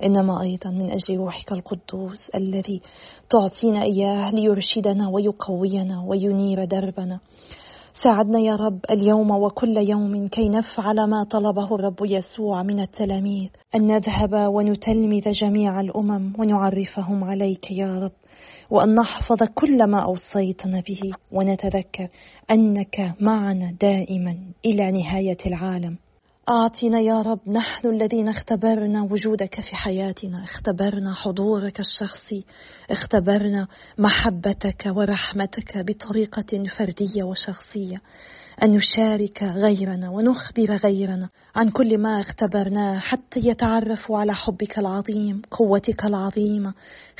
إنما 0.04 0.42
أيضا 0.42 0.70
من 0.70 0.90
أجل 0.90 1.16
روحك 1.16 1.52
القدوس 1.52 2.30
الذي 2.34 2.80
تعطينا 3.30 3.82
إياه 3.82 4.30
ليرشدنا 4.30 5.08
ويقوينا 5.08 6.04
وينير 6.06 6.64
دربنا. 6.64 7.20
ساعدنا 8.02 8.38
يا 8.38 8.56
رب 8.56 8.78
اليوم 8.90 9.30
وكل 9.30 9.76
يوم 9.76 10.28
كي 10.28 10.48
نفعل 10.48 10.96
ما 11.10 11.24
طلبه 11.30 11.74
الرب 11.74 11.98
يسوع 12.04 12.62
من 12.62 12.80
التلاميذ 12.80 13.48
أن 13.74 13.86
نذهب 13.86 14.54
ونتلمذ 14.54 15.30
جميع 15.30 15.80
الأمم 15.80 16.32
ونعرفهم 16.38 17.24
عليك 17.24 17.70
يا 17.70 17.94
رب. 17.94 18.12
وأن 18.70 18.94
نحفظ 18.94 19.42
كل 19.54 19.86
ما 19.86 20.02
أوصيتنا 20.02 20.82
به 20.88 21.00
ونتذكر 21.32 22.08
أنك 22.50 23.14
معنا 23.20 23.76
دائما 23.80 24.36
إلى 24.64 24.90
نهاية 24.92 25.38
العالم. 25.46 25.98
أعطنا 26.48 27.00
يا 27.00 27.22
رب 27.22 27.40
نحن 27.48 27.88
الذين 27.88 28.28
اختبرنا 28.28 29.02
وجودك 29.02 29.54
في 29.54 29.76
حياتنا 29.76 30.44
اختبرنا 30.44 31.14
حضورك 31.14 31.80
الشخصي 31.80 32.44
اختبرنا 32.90 33.66
محبتك 33.98 34.92
ورحمتك 34.96 35.78
بطريقة 35.78 36.64
فردية 36.78 37.22
وشخصية. 37.22 38.00
أن 38.62 38.70
نشارك 38.70 39.42
غيرنا 39.42 40.10
ونخبر 40.10 40.76
غيرنا 40.76 41.28
عن 41.54 41.68
كل 41.68 41.98
ما 41.98 42.20
اختبرناه 42.20 42.98
حتى 42.98 43.40
يتعرفوا 43.44 44.18
على 44.18 44.34
حبك 44.34 44.78
العظيم 44.78 45.42
قوتك 45.50 46.04
العظيمة 46.04 46.74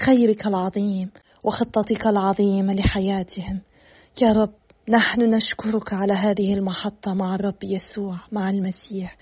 خيرك 0.07 0.47
العظيم. 0.47 1.11
وخطتك 1.44 2.06
العظيمة 2.06 2.75
لحياتهم. 2.75 3.61
يا 4.23 4.32
رب 4.32 4.50
نحن 4.88 5.35
نشكرك 5.35 5.92
على 5.92 6.12
هذه 6.12 6.54
المحطة 6.54 7.14
مع 7.14 7.35
الرب 7.35 7.64
يسوع 7.64 8.16
مع 8.32 8.50
المسيح. 8.50 9.16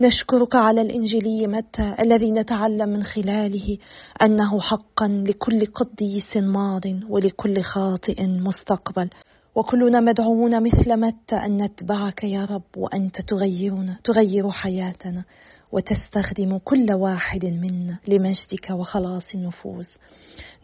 نشكرك 0.00 0.56
على 0.56 0.80
الإنجيلي 0.80 1.46
متى 1.46 1.94
الذي 2.00 2.30
نتعلم 2.30 2.88
من 2.88 3.02
خلاله 3.02 3.78
أنه 4.22 4.60
حقا 4.60 5.08
لكل 5.08 5.66
قديس 5.66 6.36
ماض 6.36 6.82
ولكل 7.08 7.62
خاطئ 7.62 8.26
مستقبل. 8.26 9.10
وكلنا 9.54 10.00
مدعوون 10.00 10.62
مثل 10.62 10.96
متى 10.96 11.36
أن 11.36 11.62
نتبعك 11.62 12.24
يا 12.24 12.44
رب 12.44 12.76
وأنت 12.76 13.20
تغيرنا 13.20 13.98
تغير 14.04 14.50
حياتنا. 14.50 15.24
وتستخدم 15.72 16.58
كل 16.58 16.92
واحد 16.92 17.44
منا 17.44 17.98
لمجدك 18.08 18.70
وخلاص 18.70 19.34
النفوس 19.34 19.98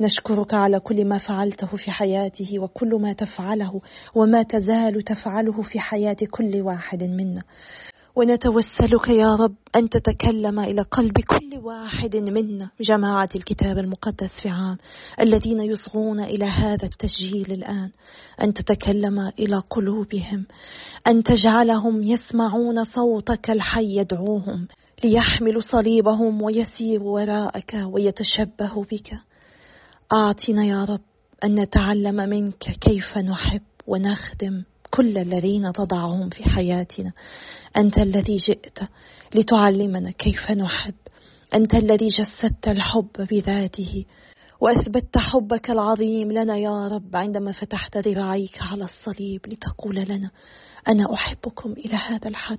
نشكرك 0.00 0.54
على 0.54 0.80
كل 0.80 1.04
ما 1.04 1.18
فعلته 1.18 1.66
في 1.66 1.90
حياته 1.90 2.58
وكل 2.58 2.94
ما 2.94 3.12
تفعله 3.12 3.80
وما 4.14 4.42
تزال 4.42 5.02
تفعله 5.02 5.62
في 5.62 5.80
حياة 5.80 6.16
كل 6.30 6.60
واحد 6.60 7.02
منا. 7.02 7.42
ونتوسلك 8.16 9.08
يا 9.08 9.36
رب 9.36 9.54
أن 9.76 9.88
تتكلم 9.88 10.60
إلى 10.60 10.82
قلب 10.82 11.12
كل 11.12 11.58
واحد 11.62 12.16
منا. 12.16 12.70
جماعة 12.80 13.28
الكتاب 13.36 13.78
المقدس 13.78 14.30
في 14.42 14.48
عام 14.48 14.78
الذين 15.20 15.60
يصغون 15.60 16.20
إلى 16.20 16.44
هذا 16.44 16.84
التسجيل 16.86 17.52
الآن. 17.52 17.90
أن 18.42 18.54
تتكلم 18.54 19.20
إلى 19.38 19.62
قلوبهم. 19.70 20.46
أن 21.06 21.22
تجعلهم 21.22 22.02
يسمعون 22.02 22.84
صوتك 22.84 23.50
الحي 23.50 23.96
يدعوهم. 23.98 24.68
ليحملوا 25.04 25.60
صليبهم 25.60 26.42
ويسيروا 26.42 27.20
وراءك 27.20 27.74
ويتشبهوا 27.86 28.84
بك. 28.84 29.14
أعطنا 30.12 30.64
يا 30.64 30.84
رب 30.84 31.00
أن 31.44 31.60
نتعلم 31.60 32.16
منك 32.16 32.62
كيف 32.80 33.18
نحب 33.18 33.62
ونخدم 33.86 34.62
كل 34.90 35.18
الذين 35.18 35.72
تضعهم 35.72 36.28
في 36.28 36.44
حياتنا. 36.44 37.12
أنت 37.76 37.98
الذي 37.98 38.36
جئت 38.36 38.78
لتعلمنا 39.34 40.10
كيف 40.10 40.50
نحب. 40.50 40.94
أنت 41.54 41.74
الذي 41.74 42.06
جسدت 42.06 42.68
الحب 42.68 43.28
بذاته 43.30 44.04
وأثبتت 44.60 45.18
حبك 45.18 45.70
العظيم 45.70 46.32
لنا 46.32 46.56
يا 46.56 46.88
رب 46.88 47.16
عندما 47.16 47.52
فتحت 47.52 47.96
ذراعيك 47.96 48.58
على 48.60 48.84
الصليب 48.84 49.40
لتقول 49.46 49.96
لنا 49.96 50.30
أنا 50.88 51.14
أحبكم 51.14 51.72
إلى 51.72 51.94
هذا 51.94 52.28
الحد. 52.28 52.58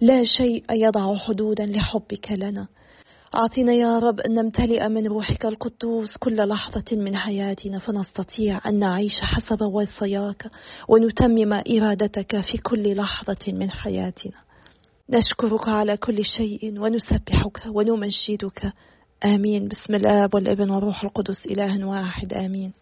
لا 0.00 0.24
شيء 0.24 0.64
يضع 0.70 1.16
حدودا 1.16 1.66
لحبك 1.66 2.32
لنا. 2.32 2.66
أعطنا 3.34 3.72
يا 3.72 3.98
رب 3.98 4.20
أن 4.20 4.34
نمتلئ 4.34 4.88
من 4.88 5.06
روحك 5.06 5.46
القدوس 5.46 6.16
كل 6.16 6.48
لحظة 6.48 6.84
من 6.96 7.16
حياتنا 7.16 7.78
فنستطيع 7.78 8.60
أن 8.66 8.78
نعيش 8.78 9.20
حسب 9.22 9.62
وصاياك 9.62 10.50
ونتمم 10.88 11.52
إرادتك 11.52 12.40
في 12.40 12.58
كل 12.58 12.96
لحظة 12.96 13.52
من 13.52 13.70
حياتنا. 13.70 14.38
نشكرك 15.10 15.68
على 15.68 15.96
كل 15.96 16.24
شيء 16.24 16.80
ونسبحك 16.80 17.62
ونمجدك. 17.66 18.72
آمين. 19.24 19.68
بسم 19.68 19.94
الآب 19.94 20.34
والابن 20.34 20.70
والروح 20.70 21.04
القدس 21.04 21.46
إله 21.46 21.84
واحد. 21.86 22.32
آمين. 22.32 22.72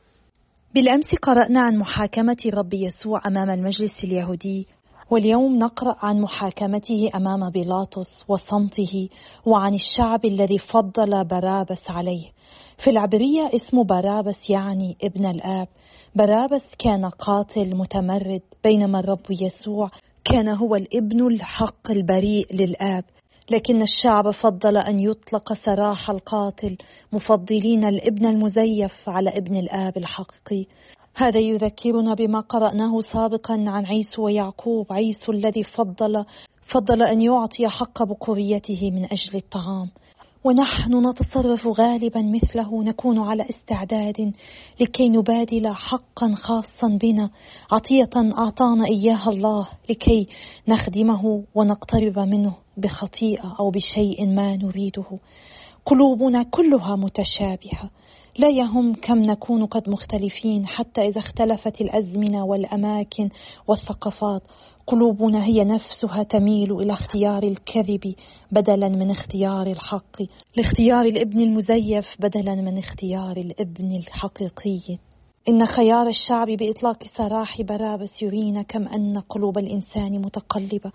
بالأمس 0.75 1.15
قرأنا 1.23 1.61
عن 1.61 1.77
محاكمة 1.77 2.37
رب 2.55 2.75
يسوع 2.75 3.21
أمام 3.27 3.51
المجلس 3.51 4.05
اليهودي 4.05 4.67
واليوم 5.11 5.59
نقرأ 5.59 5.97
عن 6.03 6.21
محاكمته 6.21 7.11
أمام 7.15 7.51
بيلاطس 7.51 8.25
وصمته 8.29 9.09
وعن 9.47 9.75
الشعب 9.75 10.25
الذي 10.25 10.59
فضل 10.59 11.25
بارابس 11.25 11.91
عليه. 11.91 12.31
في 12.85 12.91
العبرية 12.91 13.51
اسم 13.55 13.83
بارابس 13.83 14.51
يعني 14.51 14.97
ابن 15.03 15.27
الآب. 15.27 15.69
بارابس 16.15 16.63
كان 16.79 17.07
قاتل 17.07 17.77
متمرد 17.77 18.43
بينما 18.65 19.01
الرب 19.01 19.27
يسوع 19.31 19.91
كان 20.25 20.49
هو 20.49 20.75
الابن 20.77 21.27
الحق 21.27 21.91
البريء 21.91 22.47
للآب. 22.55 23.05
لكن 23.51 23.83
الشعب 23.83 24.31
فضل 24.31 24.77
أن 24.77 25.01
يطلق 25.01 25.53
سراح 25.53 26.11
القاتل 26.11 26.77
مفضلين 27.13 27.85
الابن 27.85 28.27
المزيف 28.27 29.09
على 29.09 29.31
ابن 29.31 29.57
الآب 29.57 29.97
الحقيقي. 29.97 30.67
هذا 31.17 31.41
يذكرنا 31.41 32.15
بما 32.15 32.41
قرأناه 32.41 33.01
سابقا 33.13 33.65
عن 33.67 33.87
عيسو 33.87 34.25
ويعقوب. 34.25 34.93
عيسو 34.93 35.33
الذي 35.33 35.63
فضل 35.63 36.25
فضل 36.75 37.03
أن 37.03 37.21
يعطي 37.21 37.69
حق 37.69 38.03
بقوريته 38.03 38.91
من 38.91 39.05
أجل 39.05 39.37
الطعام. 39.37 39.91
ونحن 40.45 41.09
نتصرف 41.09 41.67
غالبا 41.67 42.23
مثله 42.23 42.83
نكون 42.83 43.19
على 43.19 43.47
استعداد 43.51 44.33
لكي 44.81 45.09
نبادل 45.09 45.69
حقا 45.75 46.35
خاصا 46.35 46.99
بنا 47.03 47.31
عطية 47.73 48.11
أعطانا 48.17 48.87
إياها 48.87 49.29
الله 49.29 49.69
لكي 49.91 50.29
نخدمه 50.69 51.45
ونقترب 51.55 52.19
منه. 52.19 52.55
بخطيئة 52.81 53.57
أو 53.61 53.71
بشيء 53.71 54.27
ما 54.27 54.57
نريده. 54.57 55.19
قلوبنا 55.87 56.43
كلها 56.43 56.97
متشابهة. 56.97 57.91
لا 58.39 58.49
يهم 58.49 58.95
كم 58.95 59.19
نكون 59.19 59.67
قد 59.67 59.89
مختلفين 59.89 60.67
حتى 60.67 61.01
إذا 61.01 61.19
اختلفت 61.19 61.81
الأزمنة 61.81 62.45
والأماكن 62.45 63.29
والثقافات. 63.69 64.43
قلوبنا 64.87 65.45
هي 65.45 65.65
نفسها 65.65 66.23
تميل 66.23 66.73
إلى 66.73 66.93
اختيار 66.93 67.43
الكذب 67.43 68.15
بدلا 68.53 68.89
من 68.89 69.11
اختيار 69.11 69.67
الحق. 69.67 70.23
لاختيار 70.57 71.05
الابن 71.05 71.41
المزيف 71.41 72.07
بدلا 72.21 72.55
من 72.55 72.79
اختيار 72.79 73.37
الابن 73.37 73.97
الحقيقي. 73.97 74.99
إن 75.51 75.67
خيار 75.67 76.07
الشعب 76.07 76.47
بإطلاق 76.47 77.05
سراح 77.17 77.63
بارابس 77.63 78.23
يرينا 78.23 78.63
كم 78.63 78.89
أن 78.89 79.19
قلوب 79.19 79.59
الإنسان 79.59 80.23
متقلبة. 80.23 80.93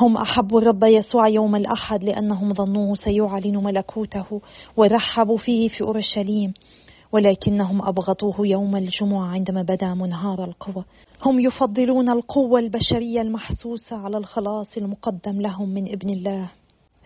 هم 0.00 0.16
أحبوا 0.16 0.60
الرب 0.60 0.84
يسوع 0.84 1.28
يوم 1.28 1.56
الأحد 1.56 2.04
لأنهم 2.04 2.54
ظنوه 2.54 2.94
سيعلن 2.94 3.56
ملكوته 3.56 4.40
ورحبوا 4.76 5.36
فيه 5.36 5.68
في 5.68 5.80
أورشليم 5.80 6.54
ولكنهم 7.12 7.82
أبغضوه 7.82 8.46
يوم 8.46 8.76
الجمعة 8.76 9.26
عندما 9.26 9.62
بدا 9.62 9.94
منهار 9.94 10.44
القوى. 10.44 10.84
هم 11.24 11.40
يفضلون 11.40 12.10
القوة 12.10 12.60
البشرية 12.60 13.20
المحسوسة 13.20 13.96
على 13.96 14.16
الخلاص 14.16 14.76
المقدم 14.76 15.40
لهم 15.40 15.68
من 15.68 15.92
ابن 15.92 16.10
الله. 16.10 16.50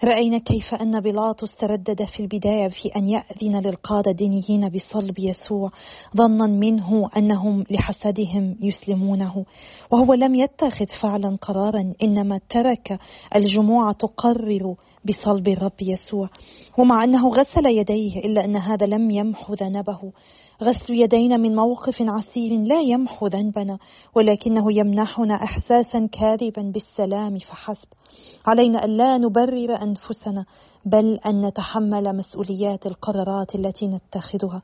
رأينا 0.05 0.39
كيف 0.39 0.75
أن 0.75 1.01
بيلاطس 1.01 1.57
تردد 1.57 2.05
في 2.05 2.21
البداية 2.21 2.69
في 2.69 2.89
أن 2.97 3.09
يأذن 3.09 3.61
للقادة 3.67 4.11
الدينيين 4.11 4.69
بصلب 4.69 5.19
يسوع 5.19 5.71
ظنا 6.17 6.47
منه 6.47 7.11
أنهم 7.17 7.65
لحسدهم 7.71 8.57
يسلمونه. 8.61 9.45
وهو 9.91 10.15
لم 10.15 10.35
يتخذ 10.35 10.87
فعلا 11.03 11.37
قرارا 11.43 11.93
إنما 12.03 12.41
ترك 12.49 12.99
الجموع 13.37 13.93
تقرر 13.93 14.75
بصلب 15.05 15.49
الرب 15.49 15.83
يسوع. 15.83 16.29
ومع 16.79 17.05
أنه 17.05 17.29
غسل 17.29 17.67
يديه 17.67 18.19
إلا 18.19 18.45
أن 18.45 18.57
هذا 18.57 18.87
لم 18.87 19.11
يمحو 19.11 19.55
ذنبه. 19.55 20.13
غسل 20.63 20.95
يدينا 20.95 21.37
من 21.37 21.57
موقف 21.57 22.03
عسير 22.03 22.61
لا 22.63 22.81
يمحو 22.81 23.27
ذنبنا 23.27 23.79
ولكنه 24.15 24.73
يمنحنا 24.73 25.35
احساسا 25.35 26.09
كاذبا 26.13 26.73
بالسلام 26.75 27.39
فحسب. 27.39 27.89
علينا 28.47 28.85
أن 28.85 28.97
لا 28.97 29.19
نبرر 29.19 29.83
أنفسنا 29.83 30.45
بل 30.85 31.19
أن 31.27 31.47
نتحمل 31.47 32.17
مسؤوليات 32.17 32.87
القرارات 32.87 33.55
التي 33.55 33.87
نتخذها. 33.87 34.63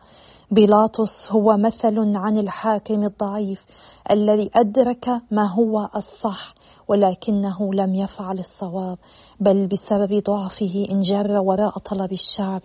بيلاطس 0.50 1.30
هو 1.30 1.56
مثل 1.56 2.16
عن 2.16 2.38
الحاكم 2.38 3.02
الضعيف 3.02 3.64
الذي 4.10 4.50
أدرك 4.54 5.08
ما 5.30 5.52
هو 5.52 5.88
الصح 5.96 6.54
ولكنه 6.88 7.74
لم 7.74 7.94
يفعل 7.94 8.38
الصواب 8.38 8.98
بل 9.40 9.66
بسبب 9.66 10.22
ضعفه 10.26 10.86
انجر 10.90 11.38
وراء 11.38 11.78
طلب 11.78 12.12
الشعب 12.12 12.62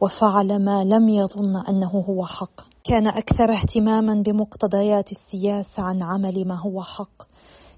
وفعل 0.00 0.64
ما 0.64 0.84
لم 0.84 1.08
يظن 1.08 1.56
أنه 1.68 2.04
هو 2.08 2.26
حق. 2.26 2.69
كان 2.84 3.08
أكثر 3.08 3.52
اهتماما 3.52 4.22
بمقتضيات 4.22 5.12
السياسة 5.12 5.82
عن 5.82 6.02
عمل 6.02 6.48
ما 6.48 6.60
هو 6.60 6.82
حق. 6.82 7.30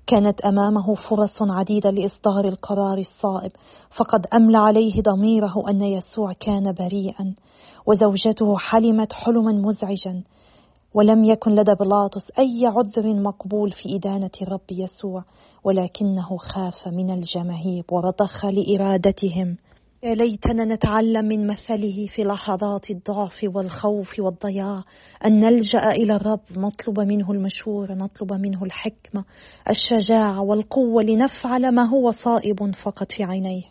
كانت 0.06 0.40
أمامه 0.40 0.94
فرص 0.94 1.42
عديدة 1.42 1.90
لإصدار 1.90 2.48
القرار 2.48 2.98
الصائب 2.98 3.50
فقد 3.96 4.26
أملى 4.34 4.58
عليه 4.58 5.02
ضميره 5.02 5.54
أن 5.68 5.82
يسوع 5.82 6.32
كان 6.32 6.72
بريئا 6.72 7.34
وزوجته 7.86 8.56
حلمت 8.56 9.12
حلما 9.12 9.52
مزعجا 9.52 10.22
ولم 10.94 11.24
يكن 11.24 11.50
لدى 11.50 11.74
بيلاطس 11.80 12.30
أي 12.38 12.66
عذر 12.66 13.14
مقبول 13.22 13.70
في 13.70 13.96
إدانة 13.96 14.30
الرب 14.42 14.72
يسوع 14.72 15.24
ولكنه 15.64 16.36
خاف 16.36 16.88
من 16.88 17.10
الجماهير 17.10 17.84
ورضخ 17.92 18.44
لإرادتهم. 18.46 19.56
يا 20.04 20.14
ليتنا 20.14 20.64
نتعلم 20.64 21.24
من 21.24 21.46
مثله 21.46 22.06
في 22.06 22.22
لحظات 22.22 22.90
الضعف 22.90 23.44
والخوف 23.44 24.18
والضياع 24.18 24.82
أن 25.24 25.40
نلجأ 25.40 25.90
إلى 25.90 26.16
الرب 26.16 26.40
نطلب 26.56 27.00
منه 27.00 27.32
المشورة 27.32 27.94
نطلب 27.94 28.32
منه 28.32 28.64
الحكمة 28.64 29.24
الشجاعة 29.70 30.40
والقوة 30.40 31.02
لنفعل 31.02 31.74
ما 31.74 31.84
هو 31.84 32.10
صائب 32.10 32.74
فقط 32.84 33.12
في 33.12 33.24
عينيه. 33.24 33.62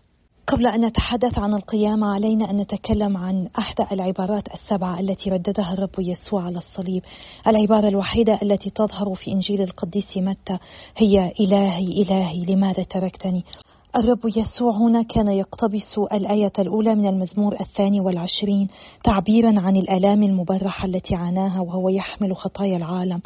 قبل 0.47 0.67
أن 0.67 0.85
نتحدث 0.85 1.39
عن 1.39 1.53
القيامة 1.53 2.13
علينا 2.13 2.51
أن 2.51 2.57
نتكلم 2.57 3.17
عن 3.17 3.47
أحدى 3.59 3.83
العبارات 3.91 4.43
السبعة 4.53 4.99
التي 4.99 5.29
رددها 5.29 5.73
الرب 5.73 5.99
يسوع 5.99 6.43
على 6.43 6.57
الصليب. 6.57 7.03
العبارة 7.47 7.87
الوحيدة 7.87 8.39
التي 8.41 8.69
تظهر 8.69 9.15
في 9.15 9.31
إنجيل 9.31 9.61
القديس 9.61 10.17
متى 10.17 10.57
هي 10.97 11.31
إلهي 11.39 11.85
إلهي 11.85 12.45
لماذا 12.45 12.83
تركتني؟ 12.83 13.43
الرب 13.95 14.19
يسوع 14.25 14.77
هنا 14.77 15.03
كان 15.03 15.31
يقتبس 15.31 15.97
الآية 16.13 16.51
الأولى 16.59 16.95
من 16.95 17.07
المزمور 17.07 17.59
الثاني 17.59 17.99
والعشرين 17.99 18.67
تعبيرا 19.03 19.53
عن 19.59 19.77
الآلام 19.77 20.23
المبرحة 20.23 20.85
التي 20.85 21.15
عاناها 21.15 21.61
وهو 21.61 21.89
يحمل 21.89 22.35
خطايا 22.35 22.77
العالم. 22.77 23.21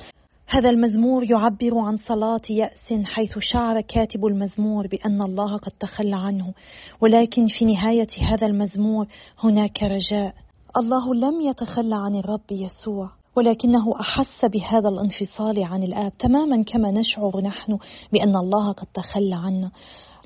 هذا 0.47 0.69
المزمور 0.69 1.32
يعبر 1.32 1.78
عن 1.78 1.97
صلاة 1.97 2.41
يأس 2.49 3.06
حيث 3.06 3.39
شعر 3.39 3.82
كاتب 3.82 4.25
المزمور 4.25 4.88
بأن 4.88 5.21
الله 5.21 5.58
قد 5.58 5.71
تخلى 5.80 6.15
عنه 6.15 6.54
ولكن 7.01 7.45
في 7.60 7.65
نهاية 7.65 8.08
هذا 8.21 8.47
المزمور 8.47 9.08
هناك 9.43 9.84
رجاء. 9.84 10.34
الله 10.78 11.15
لم 11.15 11.41
يتخلى 11.41 11.95
عن 11.95 12.15
الرب 12.15 12.51
يسوع 12.51 13.10
ولكنه 13.38 13.99
أحس 13.99 14.45
بهذا 14.45 14.89
الانفصال 14.89 15.63
عن 15.63 15.84
الآب 15.84 16.17
تماما 16.17 16.63
كما 16.63 16.91
نشعر 16.91 17.41
نحن 17.41 17.78
بأن 18.13 18.36
الله 18.36 18.71
قد 18.71 18.88
تخلى 18.93 19.36
عنا. 19.36 19.71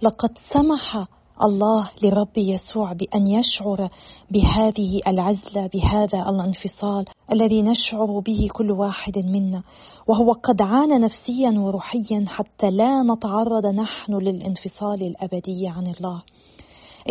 لقد 0.02 0.30
سمح 0.54 1.08
الله 1.44 1.90
لرب 2.04 2.38
يسوع 2.38 2.94
بأن 2.94 3.28
يشعر 3.28 3.90
بهذه 4.32 5.02
العزلة 5.08 5.70
بهذا 5.74 6.30
الانفصال 6.30 7.06
الذي 7.34 7.62
نشعر 7.62 8.20
به 8.20 8.48
كل 8.54 8.72
واحد 8.72 9.18
منا. 9.18 9.64
وهو 10.08 10.32
قد 10.32 10.62
عانى 10.62 10.98
نفسيا 10.98 11.60
وروحيا 11.60 12.26
حتى 12.28 12.72
لا 12.72 13.04
نتعرض 13.04 13.66
نحن 13.66 14.14
للانفصال 14.14 15.04
الأبدي 15.04 15.68
عن 15.68 15.88
الله. 15.88 16.24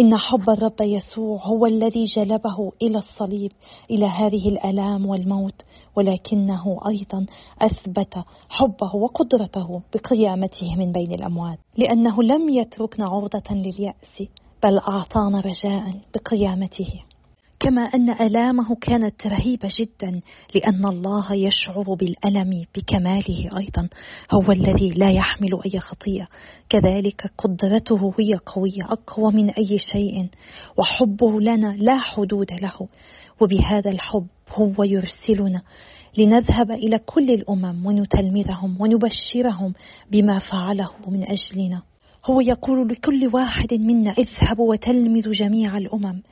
إن 0.01 0.16
حب 0.16 0.51
الرب 0.51 0.81
يسوع 0.81 1.46
هو 1.46 1.66
الذي 1.66 2.05
جلبه 2.05 2.72
إلى 2.83 2.98
الصليب 2.98 3.53
إلى 3.90 4.07
هذه 4.07 4.48
الآلام 4.48 5.07
والموت 5.07 5.62
ولكنه 5.96 6.81
أيضا 6.88 7.27
أثبت 7.62 8.14
حبه 8.48 8.96
وقدرته 8.96 9.83
بقيامته 9.94 10.77
من 10.77 10.92
بين 10.92 11.12
الأموات 11.12 11.59
لأنه 11.77 12.22
لم 12.22 12.48
يتركنا 12.48 13.07
عرضة 13.07 13.55
لليأس 13.55 14.22
بل 14.62 14.79
أعطانا 14.79 15.40
رجاء 15.40 15.90
بقيامته. 16.14 17.03
كما 17.60 17.82
أن 17.82 18.10
آلامه 18.10 18.74
كانت 18.74 19.26
رهيبة 19.26 19.68
جدا 19.78 20.20
لأن 20.54 20.86
الله 20.86 21.34
يشعر 21.34 21.94
بالألم 21.94 22.64
بكماله 22.76 23.48
أيضا. 23.58 23.88
هو 24.32 24.52
الذي 24.52 24.90
لا 24.90 25.10
يحمل 25.10 25.60
أي 25.64 25.80
خطيئة 25.80 26.28
كذلك 26.68 27.30
قدرته 27.38 28.14
هي 28.18 28.34
قوية 28.34 28.82
أقوى 28.82 29.32
من 29.32 29.50
أي 29.50 29.78
شيء 29.92 30.28
وحبه 30.78 31.40
لنا 31.40 31.76
لا 31.78 31.98
حدود 31.98 32.52
له. 32.52 32.88
وبهذا 33.40 33.90
الحب 33.90 34.26
هو 34.50 34.84
يرسلنا 34.84 35.62
لنذهب 36.18 36.70
إلى 36.70 36.98
كل 36.98 37.30
الأمم 37.30 37.86
ونتلمذهم 37.86 38.80
ونبشرهم 38.80 39.74
بما 40.10 40.38
فعله 40.38 40.90
من 41.08 41.24
أجلنا. 41.24 41.82
هو 42.24 42.40
يقول 42.40 42.88
لكل 42.88 43.30
واحد 43.32 43.74
منا 43.74 44.10
اذهبوا 44.10 44.70
وتلمذوا 44.70 45.32
جميع 45.32 45.76
الأمم. 45.76 46.22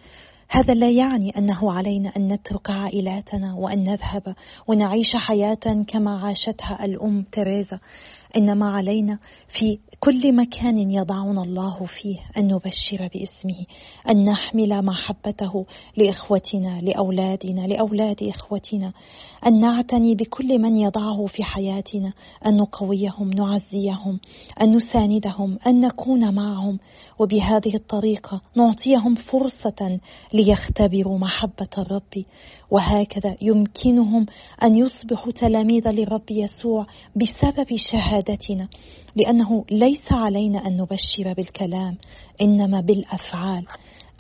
هذا 0.48 0.74
لا 0.74 0.90
يعني 0.90 1.38
أنه 1.38 1.72
علينا 1.72 2.12
أن 2.16 2.32
نترك 2.32 2.70
عائلاتنا 2.70 3.54
وأن 3.54 3.85
نذهب 3.85 4.35
ونعيش 4.66 5.16
حياة 5.16 5.85
كما 5.88 6.18
عاشتها 6.18 6.85
الأم 6.85 7.24
تريزا 7.32 7.78
إنما 8.37 8.70
علينا 8.70 9.18
في 9.48 9.78
كل 10.07 10.37
مكان 10.37 10.90
يضعنا 10.90 11.42
الله 11.42 11.85
فيه 11.85 12.19
أن 12.37 12.47
نبشر 12.47 13.09
باسمه 13.14 13.66
أن 14.11 14.25
نحمل 14.25 14.85
محبته 14.85 15.66
لإخوتنا 15.97 16.81
لأولادنا 16.81 17.61
لأولاد 17.66 18.23
إخوتنا 18.23 18.92
أن 19.47 19.61
نعتني 19.61 20.14
بكل 20.14 20.59
من 20.59 20.77
يضعه 20.77 21.27
في 21.27 21.45
حياتنا 21.45 22.12
أن 22.47 22.57
نقويهم 22.57 23.31
نعزيهم 23.31 24.21
أن 24.61 24.77
نساندهم 24.77 25.59
أن 25.66 25.81
نكون 25.81 26.35
معهم. 26.35 26.79
وبهذه 27.19 27.75
الطريقة 27.75 28.40
نعطيهم 28.57 29.14
فرصة 29.14 30.01
ليختبروا 30.33 31.19
محبة 31.19 31.69
الرب. 31.79 32.25
وهكذا 32.71 33.37
يمكنهم 33.42 34.27
أن 34.62 34.75
يصبحوا 34.75 35.33
تلاميذ 35.33 35.88
للرب 35.88 36.31
يسوع 36.31 36.87
بسبب 37.16 37.66
شهادتنا 37.92 38.69
لأنه 39.16 39.64
ليس 39.71 39.95
علينا 40.12 40.66
أن 40.66 40.76
نبشر 40.76 41.32
بالكلام 41.37 41.96
إنما 42.40 42.80
بالأفعال. 42.80 43.66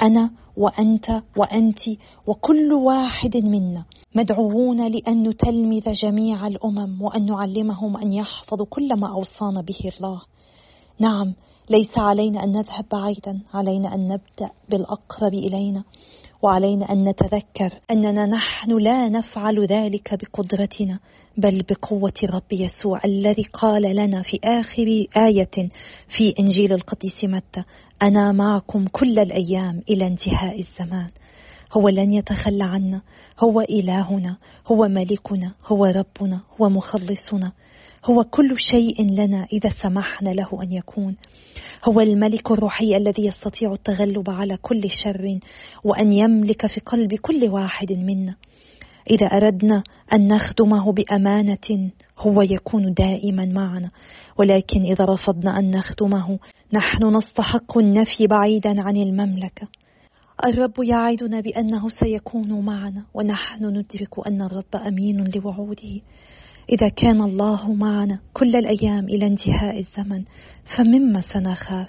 أنا 0.02 0.30
وأنت 0.56 1.22
وأنت 1.36 1.80
وكل 2.26 2.72
واحد 2.72 3.36
منا 3.36 3.84
مدعوون 4.14 4.88
لأن 4.88 5.28
نتلمذ 5.28 5.92
جميع 5.92 6.46
الأمم 6.46 7.02
وأن 7.02 7.26
نعلمهم 7.26 7.96
أن 7.96 8.12
يحفظوا 8.12 8.66
كل 8.70 8.88
ما 9.00 9.12
أوصانا 9.12 9.60
به 9.60 9.90
الله. 9.96 10.22
نعم 10.98 11.34
ليس 11.70 11.98
علينا 11.98 12.44
أن 12.44 12.52
نذهب 12.52 12.84
بعيدا 12.92 13.40
علينا 13.54 13.94
أن 13.94 14.08
نبدأ 14.08 14.50
بالأقرب 14.68 15.34
إلينا. 15.34 15.84
وعلينا 16.46 16.92
أن 16.92 17.08
نتذكر 17.08 17.70
أننا 17.90 18.26
نحن 18.26 18.78
لا 18.78 19.08
نفعل 19.08 19.66
ذلك 19.66 20.14
بقدرتنا 20.14 20.98
بل 21.36 21.62
بقوة 21.70 22.12
الرب 22.22 22.52
يسوع 22.52 23.00
الذي 23.04 23.42
قال 23.52 23.82
لنا 23.82 24.22
في 24.22 24.38
آخر 24.44 25.06
آية 25.26 25.68
في 26.16 26.34
إنجيل 26.40 26.72
القديس 26.72 27.24
متى 27.24 27.62
أنا 28.02 28.32
معكم 28.32 28.86
كل 28.86 29.18
الأيام 29.18 29.82
إلى 29.90 30.06
انتهاء 30.06 30.58
الزمان. 30.58 31.08
هو 31.76 31.88
لن 31.88 32.12
يتخلى 32.12 32.64
عنا 32.64 33.02
هو 33.40 33.60
إلهنا 33.60 34.36
هو 34.66 34.88
ملكنا 34.88 35.52
هو 35.66 35.84
ربنا 35.84 36.40
هو 36.60 36.68
مخلصنا. 36.68 37.52
هو 38.04 38.24
كل 38.24 38.54
شيء 38.58 39.02
لنا 39.02 39.46
إذا 39.52 39.70
سمحنا 39.82 40.30
له 40.30 40.62
أن 40.62 40.72
يكون. 40.72 41.16
هو 41.84 42.00
الملك 42.00 42.50
الروحي 42.50 42.96
الذي 42.96 43.26
يستطيع 43.26 43.72
التغلب 43.72 44.30
على 44.30 44.56
كل 44.56 44.90
شر 45.04 45.38
وأن 45.84 46.12
يملك 46.12 46.66
في 46.66 46.80
قلب 46.80 47.14
كل 47.14 47.48
واحد 47.48 47.92
منا. 47.92 48.34
إذا 49.10 49.26
أردنا 49.26 49.82
أن 50.12 50.28
نخدمه 50.28 50.92
بأمانة 50.92 51.90
هو 52.18 52.42
يكون 52.42 52.94
دائما 52.94 53.44
معنا. 53.44 53.90
ولكن 54.38 54.80
إذا 54.80 55.04
رفضنا 55.04 55.58
أن 55.58 55.70
نخدمه 55.70 56.38
نحن 56.72 57.16
نستحق 57.16 57.78
النفي 57.78 58.26
بعيدا 58.26 58.82
عن 58.82 58.96
المملكة. 58.96 59.68
الرب 60.44 60.74
يعدنا 60.84 61.40
بأنه 61.40 61.88
سيكون 61.88 62.60
معنا 62.60 63.04
ونحن 63.14 63.64
ندرك 63.64 64.26
أن 64.26 64.42
الرب 64.42 64.76
أمين 64.86 65.30
لوعوده. 65.34 66.00
إذا 66.72 66.88
كان 66.88 67.22
الله 67.22 67.72
معنا 67.72 68.20
كل 68.32 68.56
الأيام 68.56 69.04
إلى 69.04 69.26
انتهاء 69.26 69.78
الزمن 69.78 70.24
فمما 70.76 71.20
سنخاف؟ 71.20 71.88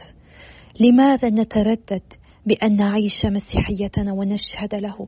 لماذا 0.80 1.30
نتردد 1.30 2.02
بأن 2.46 2.76
نعيش 2.76 3.26
مسيحيتنا 3.26 4.14
ونشهد 4.14 4.76
له؟ 4.76 5.08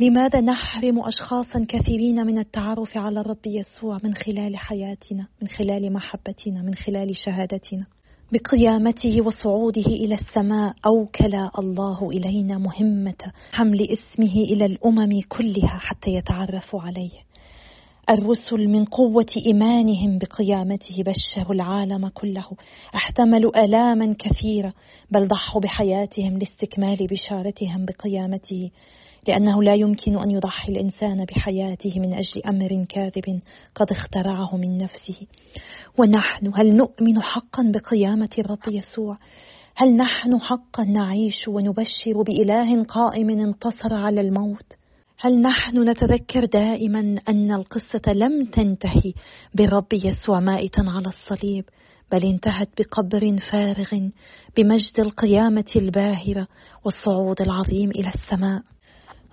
لماذا 0.00 0.40
نحرم 0.40 0.98
أشخاصا 0.98 1.66
كثيرين 1.68 2.26
من 2.26 2.38
التعرف 2.38 2.96
على 2.96 3.20
الرب 3.20 3.46
يسوع 3.46 3.98
من 4.04 4.14
خلال 4.14 4.56
حياتنا، 4.56 5.26
من 5.42 5.48
خلال 5.48 5.92
محبتنا، 5.92 6.62
من 6.62 6.74
خلال 6.74 7.16
شهادتنا؟ 7.16 7.86
بقيامته 8.32 9.22
وصعوده 9.22 9.86
إلى 9.86 10.14
السماء 10.14 10.74
أوكل 10.86 11.34
الله 11.58 12.10
إلينا 12.10 12.58
مهمة 12.58 13.32
حمل 13.52 13.88
اسمه 13.90 14.34
إلى 14.34 14.64
الأمم 14.64 15.20
كلها 15.28 15.78
حتى 15.78 16.10
يتعرفوا 16.10 16.80
عليه 16.82 17.23
الرسل 18.10 18.68
من 18.68 18.84
قوة 18.84 19.26
إيمانهم 19.46 20.18
بقيامته 20.18 21.02
بشروا 21.02 21.54
العالم 21.54 22.08
كله 22.08 22.46
أحتملوا 22.94 23.64
آلاما 23.64 24.14
كثيرة 24.18 24.72
بل 25.10 25.28
ضحوا 25.28 25.60
بحياتهم 25.60 26.38
لاستكمال 26.38 27.06
بشارتهم 27.10 27.84
بقيامته 27.84 28.70
لأنه 29.28 29.62
لا 29.62 29.74
يمكن 29.74 30.18
أن 30.18 30.30
يضحي 30.30 30.72
الإنسان 30.72 31.24
بحياته 31.24 32.00
من 32.00 32.14
أجل 32.14 32.42
أمر 32.48 32.84
كاذب 32.88 33.40
قد 33.74 33.86
اخترعه 33.90 34.56
من 34.56 34.78
نفسه. 34.78 35.26
ونحن 35.98 36.52
هل 36.54 36.76
نؤمن 36.76 37.22
حقا 37.22 37.72
بقيامة 37.74 38.30
الرب 38.38 38.68
يسوع؟ 38.68 39.18
هل 39.76 39.96
نحن 39.96 40.40
حقا 40.40 40.84
نعيش 40.84 41.48
ونبشر 41.48 42.22
بإله 42.22 42.84
قائم 42.84 43.30
انتصر 43.30 43.94
على 43.94 44.20
الموت؟ 44.20 44.83
هل 45.24 45.40
نحن 45.40 45.90
نتذكر 45.90 46.44
دائما 46.44 47.16
أن 47.28 47.52
القصة 47.52 48.12
لم 48.12 48.44
تنتهي 48.44 49.12
بالرب 49.54 49.92
يسوع 49.92 50.40
مائتا 50.40 50.84
على 50.88 51.06
الصليب 51.06 51.64
بل 52.12 52.24
انتهت 52.24 52.68
بقبر 52.78 53.36
فارغ 53.52 54.08
بمجد 54.56 55.00
القيامة 55.00 55.64
الباهرة 55.76 56.46
والصعود 56.84 57.40
العظيم 57.40 57.90
إلى 57.90 58.08
السماء. 58.08 58.62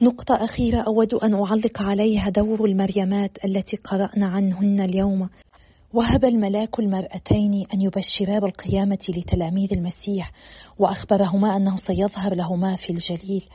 نقطة 0.01 0.36
أخيرة 0.36 0.82
أود 0.88 1.13
أن 1.13 1.34
أعلق 1.34 1.82
عليها 1.82 2.30
دور 2.30 2.65
المريمات 2.65 3.38
التي 3.45 3.77
قرأنا 3.77 4.27
عنهن 4.27 4.82
اليوم. 4.82 5.30
وهب 5.93 6.25
الملاك 6.25 6.80
المرأتين 6.80 7.65
أن 7.73 7.82
يبشرا 7.82 8.39
بالقيامة 8.39 8.99
لتلاميذ 9.10 9.73
المسيح 9.73 10.32
وأخبرهما 10.80 11.56
أنه 11.56 11.77
سيظهر 11.77 12.36
لهما 12.36 12.75
في 12.75 12.89
الجليل. 12.89 13.45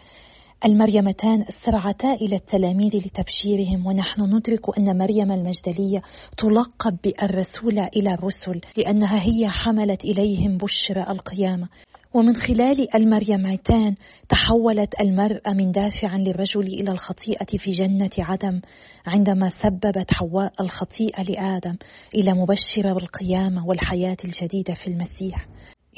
المريمتان 0.65 1.43
استرعتا 1.43 2.13
إلى 2.13 2.37
التلاميذ 2.37 2.97
لتبشيرهم 2.97 3.87
ونحن 3.87 4.23
ندرك 4.23 4.79
أن 4.79 4.99
مريم 4.99 5.33
المجدلية 5.33 6.03
تلقب 6.39 6.97
بالرسولة 7.05 7.87
إلى 7.97 8.15
الرسل 8.15 8.61
لأنها 8.77 9.23
هي 9.23 9.49
حملت 9.49 10.05
إليهم 10.05 10.57
بشرى 10.57 11.03
القيامة. 11.09 11.69
ومن 12.15 12.37
خلال 12.37 12.97
المريمتان 12.97 13.95
تحولت 14.29 15.01
المرأة 15.01 15.53
من 15.53 15.73
دافع 15.73 16.17
للرجل 16.17 16.67
إلى 16.67 16.91
الخطيئة 16.91 17.59
في 17.59 17.71
جنة 17.71 18.11
عدم 18.19 18.61
عندما 19.07 19.51
سببت 19.63 20.13
حواء 20.13 20.53
الخطيئة 20.61 21.23
لآدم 21.23 21.77
إلى 22.15 22.33
مبشرة 22.33 22.93
بالقيامة 22.93 23.67
والحياة 23.67 24.17
الجديدة 24.25 24.75
في 24.75 24.87
المسيح. 24.87 25.47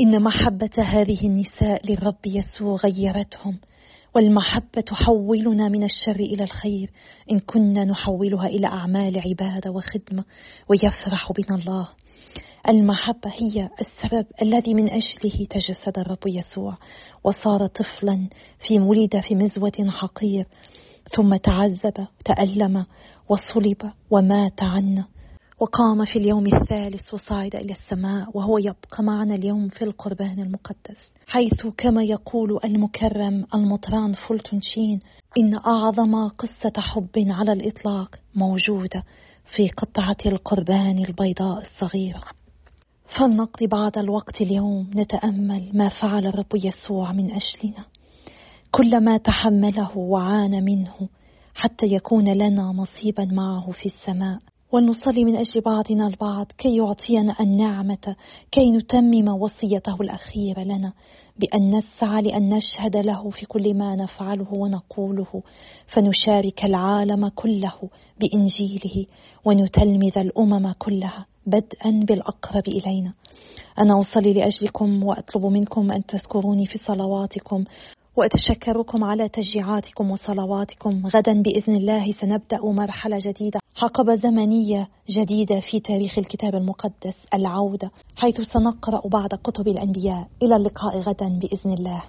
إن 0.01 0.23
محبة 0.23 0.71
هذه 0.79 1.27
النساء 1.27 1.91
للرب 1.91 2.27
يسوع 2.27 2.77
غيرتهم. 2.77 3.59
والمحبة 4.15 4.81
تحولنا 4.87 5.69
من 5.69 5.85
الشر 5.85 6.21
إلى 6.21 6.45
الخير. 6.45 6.91
إن 7.31 7.39
كنا 7.39 7.85
نحولها 7.85 8.47
إلى 8.47 8.67
أعمال 8.67 9.19
عبادة 9.19 9.71
وخدمة 9.71 10.25
ويفرح 10.69 11.33
بنا 11.33 11.59
الله. 11.59 11.89
المحبة 12.69 13.31
هي 13.31 13.69
السبب 13.81 14.27
الذي 14.43 14.75
من 14.75 14.91
أجله 14.91 15.47
تجسد 15.51 15.99
الرب 15.99 16.27
يسوع. 16.27 16.79
وصار 17.25 17.67
طفلا 17.67 18.29
في 18.67 18.79
ولد 18.81 19.21
في 19.21 19.35
مزوة 19.35 19.91
حقير. 19.91 20.47
ثم 21.17 21.37
تعذب 21.37 22.07
تألم 22.25 22.87
وصلب 23.29 23.93
ومات 24.11 24.63
عنا. 24.63 25.05
وقام 25.61 26.05
في 26.05 26.19
اليوم 26.19 26.47
الثالث 26.47 27.15
وصعد 27.15 27.55
إلى 27.55 27.73
السماء 27.73 28.29
وهو 28.35 28.59
يبقى 28.59 29.03
معنا 29.03 29.35
اليوم 29.35 29.69
في 29.69 29.83
القربان 29.85 30.41
المقدس. 30.41 31.18
حيث 31.29 31.67
كما 31.77 32.03
يقول 32.03 32.61
المكرم 32.65 33.47
المطران 33.55 34.13
فولتون 34.13 34.61
شين 34.61 35.01
إن 35.39 35.55
أعظم 35.55 36.29
قصة 36.29 36.73
حب 36.79 37.27
على 37.31 37.53
الإطلاق 37.53 38.19
موجودة 38.35 39.05
في 39.57 39.69
قطعة 39.69 40.17
القربان 40.27 41.05
البيضاء 41.05 41.59
الصغيرة. 41.59 42.23
فلنقضي 43.19 43.67
بعض 43.67 43.99
الوقت 43.99 44.41
اليوم 44.41 44.91
نتأمل 44.95 45.71
ما 45.75 45.89
فعل 45.89 46.27
الرب 46.27 46.55
يسوع 46.55 47.13
من 47.13 47.25
أجلنا. 47.25 47.85
كل 48.71 49.05
ما 49.05 49.19
تحمله 49.19 49.99
وعانى 49.99 50.61
منه 50.61 51.09
حتى 51.55 51.87
يكون 51.87 52.33
لنا 52.33 52.63
نصيبا 52.63 53.25
معه 53.25 53.71
في 53.71 53.87
السماء. 53.87 54.39
ولنصلي 54.73 55.25
من 55.25 55.37
أجل 55.37 55.61
بعضنا 55.61 56.07
البعض 56.07 56.47
كي 56.59 56.77
يعطينا 56.77 57.37
النعمة 57.41 58.17
كي 58.53 58.71
نتمم 58.71 59.29
وصيته 59.29 59.97
الأخيرة 60.01 60.61
لنا 60.61 60.93
بأن 61.39 61.77
نسعى 61.77 62.23
لأن 62.23 62.55
نشهد 62.55 62.97
له 62.97 63.31
في 63.31 63.47
كل 63.47 63.75
ما 63.75 63.97
نفعله 63.97 64.55
ونقوله 64.55 65.43
فنشارك 65.87 66.65
العالم 66.65 67.29
كله 67.29 67.75
بإنجيله 68.21 69.07
ونتلمذ 69.45 70.19
الأمم 70.19 70.73
كلها 70.73 71.27
بدءا 71.47 72.01
بالأقرب 72.09 72.69
إلينا. 72.69 73.13
أنا 73.79 74.01
أصلي 74.01 74.33
لأجلكم 74.33 75.03
وأطلب 75.03 75.45
منكم 75.47 75.93
أن 75.93 76.07
تذكروني 76.07 76.67
في 76.67 76.79
صلواتكم. 76.79 77.65
وأتشكركم 78.19 79.05
على 79.05 79.29
تشجيعاتكم 79.29 80.11
وصلواتكم. 80.11 81.07
غدا 81.07 81.43
بإذن 81.43 81.77
الله 81.77 82.13
سنبدأ 82.13 82.59
مرحلة 82.63 83.19
جديدة 83.21 83.61
حقبة 83.77 84.15
زمنية 84.15 84.89
جديدة 85.11 85.61
في 85.61 85.81
تاريخ 85.81 86.19
الكتاب 86.19 86.55
المقدس 86.55 87.17
العودة 87.35 87.91
حيث 88.17 88.41
سنقرأ 88.41 89.09
بعض 89.09 89.29
كتب 89.45 89.69
الأنبياء. 89.69 90.29
إلى 90.43 90.57
اللقاء 90.57 90.99
غدا 90.99 91.39
بإذن 91.39 91.73
الله. 91.73 92.03